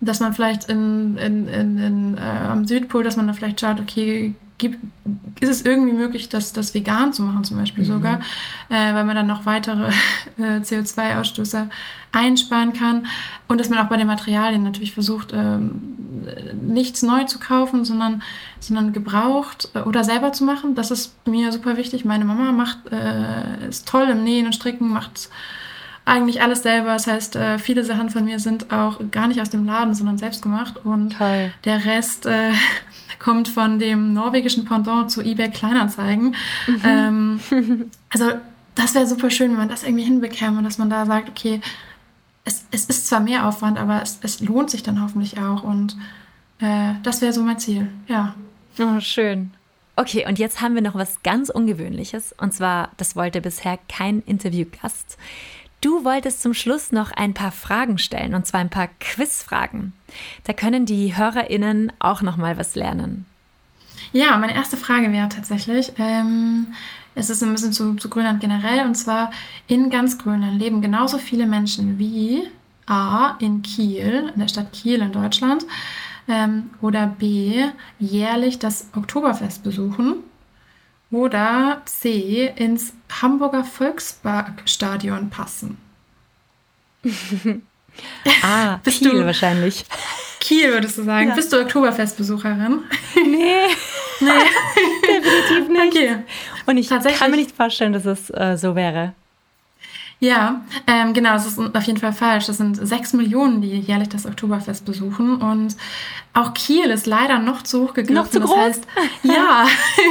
dass 0.00 0.20
man 0.20 0.34
vielleicht 0.34 0.68
in, 0.68 1.16
in, 1.16 1.48
in, 1.48 1.78
in 1.78 2.18
äh, 2.18 2.20
am 2.20 2.66
Südpol, 2.66 3.04
dass 3.04 3.16
man 3.16 3.26
da 3.26 3.32
vielleicht 3.32 3.60
schaut, 3.60 3.80
okay, 3.80 4.34
gibt, 4.58 4.78
ist 5.40 5.50
es 5.50 5.62
irgendwie 5.62 5.92
möglich, 5.92 6.28
das, 6.28 6.52
das 6.52 6.74
vegan 6.74 7.12
zu 7.12 7.22
machen, 7.22 7.44
zum 7.44 7.58
Beispiel 7.58 7.84
mhm. 7.84 7.88
sogar, 7.88 8.20
äh, 8.68 8.94
weil 8.94 9.04
man 9.04 9.16
dann 9.16 9.26
noch 9.26 9.46
weitere 9.46 9.88
äh, 10.38 10.60
CO2-Ausstöße 10.60 11.68
einsparen 12.12 12.72
kann. 12.72 13.06
Und 13.48 13.58
dass 13.58 13.68
man 13.68 13.78
auch 13.80 13.88
bei 13.88 13.96
den 13.96 14.06
Materialien 14.06 14.62
natürlich 14.62 14.92
versucht, 14.92 15.32
ähm, 15.32 15.82
nichts 16.62 17.02
neu 17.02 17.24
zu 17.24 17.38
kaufen, 17.38 17.84
sondern, 17.84 18.22
sondern 18.60 18.92
gebraucht 18.92 19.70
äh, 19.74 19.80
oder 19.80 20.04
selber 20.04 20.32
zu 20.32 20.44
machen. 20.44 20.74
Das 20.74 20.90
ist 20.90 21.14
mir 21.26 21.52
super 21.52 21.76
wichtig. 21.76 22.04
Meine 22.04 22.24
Mama 22.24 22.52
macht, 22.52 22.78
äh, 22.90 23.68
ist 23.68 23.88
toll 23.88 24.08
im 24.10 24.24
Nähen 24.24 24.46
und 24.46 24.54
Stricken, 24.54 24.88
macht 24.88 25.28
eigentlich 26.04 26.42
alles 26.42 26.62
selber. 26.62 26.92
Das 26.92 27.06
heißt, 27.06 27.36
äh, 27.36 27.58
viele 27.58 27.84
Sachen 27.84 28.10
von 28.10 28.24
mir 28.24 28.38
sind 28.38 28.72
auch 28.72 29.00
gar 29.10 29.26
nicht 29.26 29.40
aus 29.40 29.50
dem 29.50 29.64
Laden, 29.64 29.94
sondern 29.94 30.18
selbst 30.18 30.42
gemacht. 30.42 30.84
Und 30.84 31.16
Toll. 31.16 31.52
der 31.64 31.84
Rest 31.84 32.26
äh, 32.26 32.52
kommt 33.18 33.48
von 33.48 33.78
dem 33.78 34.12
norwegischen 34.12 34.64
Pendant 34.64 35.10
zu 35.10 35.22
eBay 35.22 35.50
Kleinanzeigen. 35.50 36.34
Mhm. 36.66 36.80
Ähm, 36.84 37.40
also 38.10 38.32
das 38.74 38.94
wäre 38.94 39.06
super 39.06 39.30
schön, 39.30 39.52
wenn 39.52 39.58
man 39.58 39.68
das 39.68 39.84
irgendwie 39.84 40.04
hinbekäme 40.04 40.58
und 40.58 40.64
dass 40.64 40.78
man 40.78 40.90
da 40.90 41.06
sagt, 41.06 41.28
okay, 41.28 41.60
es, 42.44 42.66
es 42.70 42.86
ist 42.86 43.06
zwar 43.06 43.20
mehr 43.20 43.46
Aufwand, 43.46 43.78
aber 43.78 44.02
es, 44.02 44.18
es 44.22 44.40
lohnt 44.40 44.70
sich 44.70 44.82
dann 44.82 45.02
hoffentlich 45.02 45.38
auch. 45.38 45.62
Und 45.62 45.96
äh, 46.58 46.94
das 47.02 47.22
wäre 47.22 47.32
so 47.32 47.42
mein 47.42 47.58
Ziel, 47.58 47.88
ja. 48.08 48.34
Oh, 48.78 49.00
schön. 49.00 49.52
Okay, 49.96 50.26
und 50.26 50.40
jetzt 50.40 50.60
haben 50.60 50.74
wir 50.74 50.82
noch 50.82 50.96
was 50.96 51.22
ganz 51.22 51.50
Ungewöhnliches. 51.50 52.34
Und 52.36 52.52
zwar, 52.52 52.90
das 52.96 53.14
wollte 53.14 53.40
bisher 53.40 53.78
kein 53.88 54.20
Interviewgast. 54.22 55.16
Du 55.84 56.02
wolltest 56.02 56.40
zum 56.40 56.54
Schluss 56.54 56.92
noch 56.92 57.12
ein 57.12 57.34
paar 57.34 57.52
Fragen 57.52 57.98
stellen, 57.98 58.34
und 58.34 58.46
zwar 58.46 58.60
ein 58.60 58.70
paar 58.70 58.88
Quizfragen. 59.00 59.92
Da 60.44 60.54
können 60.54 60.86
die 60.86 61.14
HörerInnen 61.14 61.92
auch 61.98 62.22
noch 62.22 62.38
mal 62.38 62.56
was 62.56 62.74
lernen. 62.74 63.26
Ja, 64.10 64.38
meine 64.38 64.54
erste 64.54 64.78
Frage 64.78 65.12
wäre 65.12 65.28
tatsächlich, 65.28 65.92
ähm, 65.98 66.68
es 67.14 67.28
ist 67.28 67.42
ein 67.42 67.52
bisschen 67.52 67.74
zu, 67.74 67.96
zu 67.96 68.08
Grönland 68.08 68.40
generell, 68.40 68.86
und 68.86 68.94
zwar 68.94 69.30
in 69.66 69.90
ganz 69.90 70.16
Grönland 70.16 70.58
leben 70.58 70.80
genauso 70.80 71.18
viele 71.18 71.44
Menschen 71.44 71.98
wie 71.98 72.44
A 72.86 73.36
in 73.40 73.60
Kiel, 73.60 74.32
in 74.32 74.40
der 74.40 74.48
Stadt 74.48 74.72
Kiel 74.72 75.02
in 75.02 75.12
Deutschland, 75.12 75.66
ähm, 76.28 76.70
oder 76.80 77.08
B 77.08 77.62
jährlich 77.98 78.58
das 78.58 78.88
Oktoberfest 78.96 79.62
besuchen 79.62 80.22
oder 81.14 81.82
C. 81.84 82.52
Ins 82.56 82.92
Hamburger 83.22 83.64
Volksparkstadion 83.64 85.30
passen? 85.30 85.78
ah, 88.42 88.76
Bist 88.84 88.98
Kiel 88.98 89.10
du, 89.12 89.24
wahrscheinlich. 89.24 89.84
Kiel 90.40 90.72
würdest 90.72 90.98
du 90.98 91.04
sagen. 91.04 91.28
Ja. 91.28 91.34
Bist 91.34 91.52
du 91.52 91.60
Oktoberfestbesucherin? 91.60 92.80
Nee. 93.14 93.22
nee. 94.20 94.28
Definitiv 95.06 95.68
nicht. 95.68 95.96
Okay. 95.96 96.16
Und 96.66 96.76
ich 96.78 96.88
kann 96.88 97.30
mir 97.30 97.36
nicht 97.36 97.54
vorstellen, 97.54 97.92
dass 97.92 98.04
es 98.04 98.30
äh, 98.30 98.56
so 98.56 98.74
wäre. 98.74 99.14
Ja, 100.20 100.62
ähm, 100.86 101.12
genau, 101.12 101.32
das 101.32 101.46
ist 101.46 101.58
auf 101.58 101.82
jeden 101.84 101.98
Fall 101.98 102.12
falsch. 102.12 102.46
Das 102.46 102.56
sind 102.56 102.76
sechs 102.76 103.12
Millionen, 103.12 103.60
die 103.60 103.78
jährlich 103.78 104.08
das 104.08 104.26
Oktoberfest 104.26 104.84
besuchen. 104.84 105.36
Und 105.36 105.76
auch 106.32 106.54
Kiel 106.54 106.86
ist 106.86 107.06
leider 107.06 107.38
noch 107.38 107.62
zu 107.62 107.82
hoch 107.82 107.94
gegriffen. 107.94 108.14
Noch 108.14 108.30
zu 108.30 108.40
groß? 108.40 108.50
Das 108.50 108.66
heißt, 108.66 108.86
ja. 109.24 109.66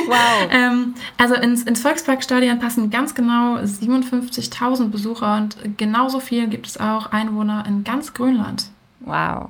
wow. 0.08 0.48
ähm, 0.52 0.94
also 1.18 1.36
ins, 1.36 1.64
ins 1.64 1.82
Volksparkstadion 1.82 2.60
passen 2.60 2.90
ganz 2.90 3.16
genau 3.16 3.56
57.000 3.58 4.90
Besucher 4.90 5.38
und 5.38 5.58
genauso 5.78 6.20
viel 6.20 6.48
gibt 6.48 6.68
es 6.68 6.80
auch 6.80 7.08
Einwohner 7.12 7.66
in 7.68 7.84
ganz 7.84 8.14
Grönland. 8.14 8.68
Wow. 9.00 9.50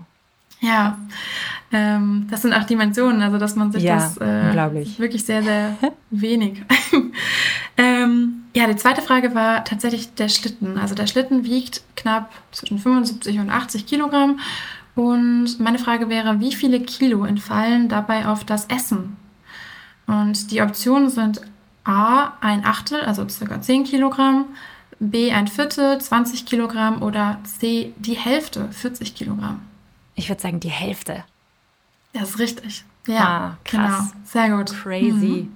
Ja, 0.63 0.97
ähm, 1.73 2.27
das 2.31 2.41
sind 2.41 2.53
auch 2.53 2.63
Dimensionen, 2.63 3.21
also 3.21 3.37
dass 3.37 3.57
man 3.57 3.73
sich 3.73 3.83
ja, 3.83 3.95
das 3.95 4.17
äh, 4.17 4.97
wirklich 4.97 5.25
sehr, 5.25 5.43
sehr 5.43 5.75
wenig. 6.09 6.63
ähm, 7.77 8.43
ja, 8.55 8.65
die 8.67 8.77
zweite 8.77 9.01
Frage 9.01 9.35
war 9.35 9.65
tatsächlich 9.65 10.15
der 10.15 10.29
Schlitten. 10.29 10.77
Also 10.77 10.95
der 10.95 11.07
Schlitten 11.07 11.43
wiegt 11.43 11.83
knapp 11.97 12.31
zwischen 12.53 12.79
75 12.79 13.39
und 13.39 13.49
80 13.49 13.85
Kilogramm. 13.85 14.39
Und 14.95 15.59
meine 15.59 15.79
Frage 15.79 16.07
wäre, 16.07 16.39
wie 16.39 16.53
viele 16.53 16.79
Kilo 16.79 17.25
entfallen 17.25 17.89
dabei 17.89 18.25
auf 18.27 18.45
das 18.45 18.67
Essen? 18.67 19.17
Und 20.07 20.49
die 20.49 20.61
Optionen 20.61 21.09
sind 21.09 21.41
A, 21.83 22.33
ein 22.39 22.63
Achtel, 22.63 23.01
also 23.01 23.27
circa 23.27 23.59
10 23.59 23.83
Kilogramm, 23.83 24.45
B, 24.99 25.33
ein 25.33 25.47
Viertel, 25.49 25.99
20 25.99 26.45
Kilogramm 26.45 27.01
oder 27.01 27.39
C, 27.43 27.93
die 27.97 28.15
Hälfte, 28.15 28.69
40 28.71 29.15
Kilogramm. 29.15 29.59
Ich 30.15 30.29
würde 30.29 30.41
sagen, 30.41 30.59
die 30.59 30.69
Hälfte. 30.69 31.23
Das 32.13 32.31
ist 32.31 32.39
richtig. 32.39 32.85
Ja, 33.07 33.19
ah, 33.19 33.57
krass. 33.63 34.11
Genau. 34.11 34.25
Sehr 34.25 34.49
gut. 34.55 34.71
Crazy. 34.81 35.11
Mhm. 35.11 35.55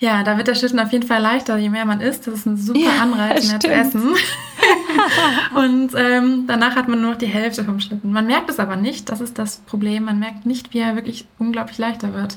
Ja, 0.00 0.22
da 0.22 0.36
wird 0.36 0.48
der 0.48 0.54
Schlitten 0.54 0.78
auf 0.80 0.92
jeden 0.92 1.06
Fall 1.06 1.22
leichter, 1.22 1.56
je 1.56 1.70
mehr 1.70 1.86
man 1.86 2.00
isst. 2.00 2.26
Das 2.26 2.34
ist 2.34 2.46
ein 2.46 2.56
super 2.56 2.80
ja, 2.80 3.02
Anreiz, 3.02 3.48
mehr 3.48 3.60
zu 3.60 3.68
essen. 3.68 4.02
und 5.54 5.92
ähm, 5.96 6.44
danach 6.46 6.76
hat 6.76 6.88
man 6.88 7.00
nur 7.00 7.12
noch 7.12 7.18
die 7.18 7.26
Hälfte 7.26 7.64
vom 7.64 7.80
Schlitten. 7.80 8.12
Man 8.12 8.26
merkt 8.26 8.50
es 8.50 8.58
aber 8.58 8.76
nicht, 8.76 9.08
das 9.08 9.20
ist 9.20 9.38
das 9.38 9.58
Problem. 9.58 10.04
Man 10.04 10.18
merkt 10.18 10.44
nicht, 10.44 10.74
wie 10.74 10.80
er 10.80 10.94
wirklich 10.94 11.26
unglaublich 11.38 11.78
leichter 11.78 12.12
wird. 12.12 12.36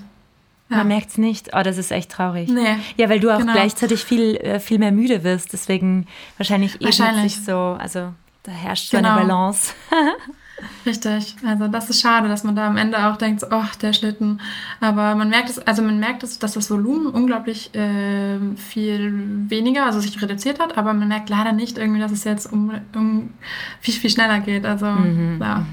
Ja. 0.69 0.77
Man 0.77 0.89
merkt 0.89 1.09
es 1.09 1.17
nicht. 1.17 1.49
Oh, 1.53 1.61
das 1.61 1.77
ist 1.77 1.91
echt 1.91 2.11
traurig. 2.11 2.49
Nee, 2.49 2.77
ja, 2.95 3.09
weil 3.09 3.19
du 3.19 3.31
auch 3.31 3.39
genau. 3.39 3.53
gleichzeitig 3.53 4.03
viel, 4.03 4.35
äh, 4.38 4.59
viel 4.59 4.79
mehr 4.79 4.91
müde 4.91 5.23
wirst. 5.23 5.51
Deswegen 5.51 6.07
wahrscheinlich, 6.38 6.79
wahrscheinlich. 6.81 7.35
sich 7.35 7.45
so. 7.45 7.77
Also 7.79 8.13
da 8.43 8.51
herrscht 8.51 8.91
so 8.91 8.97
genau. 8.97 9.17
eine 9.17 9.21
Balance. 9.21 9.73
Richtig. 10.86 11.36
Also 11.45 11.68
das 11.68 11.89
ist 11.89 12.01
schade, 12.01 12.28
dass 12.28 12.43
man 12.43 12.55
da 12.55 12.68
am 12.68 12.78
Ende 12.78 13.08
auch 13.08 13.18
denkt, 13.18 13.43
ach, 13.51 13.76
der 13.76 13.93
Schlitten. 13.93 14.41
Aber 14.80 15.16
man 15.16 15.30
merkt 15.30 15.49
es, 15.49 15.60
also 15.60 15.84
man 15.84 15.99
merkt 15.99 16.24
es, 16.24 16.39
dass 16.39 16.53
das 16.53 16.72
Volumen 16.72 17.08
unglaublich 17.08 17.74
äh, 17.76 18.39
viel 18.55 19.14
weniger, 19.49 19.86
also 19.86 19.99
sich 19.99 20.20
reduziert 20.22 20.60
hat, 20.60 20.78
aber 20.78 20.93
man 20.93 21.08
merkt 21.08 21.30
leider 21.30 21.51
nicht 21.51 21.78
irgendwie, 21.78 21.99
dass 21.99 22.12
es 22.12 22.24
jetzt 22.24 22.51
um, 22.51 22.72
um 22.95 23.34
viel, 23.82 23.93
viel 23.93 24.10
schneller 24.10 24.39
geht. 24.39 24.66
Also 24.66 24.88
mhm. 24.88 25.39
ja. 25.39 25.66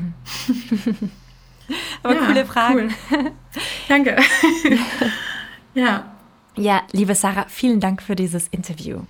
aber 2.02 2.14
ja, 2.14 2.26
coole 2.26 2.44
Frage. 2.44 2.88
Cool. 3.10 3.30
Danke. 3.88 4.16
ja. 5.74 6.04
Ja, 6.56 6.82
liebe 6.92 7.14
Sarah, 7.14 7.46
vielen 7.48 7.80
Dank 7.80 8.02
für 8.02 8.14
dieses 8.14 8.48
Interview. 8.48 9.00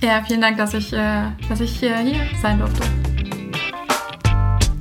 Ja, 0.00 0.22
vielen 0.22 0.40
Dank, 0.40 0.56
dass 0.56 0.74
ich, 0.74 0.92
äh, 0.92 1.24
dass 1.48 1.60
ich 1.60 1.82
äh, 1.82 2.02
hier 2.02 2.26
sein 2.40 2.58
durfte. 2.58 3.11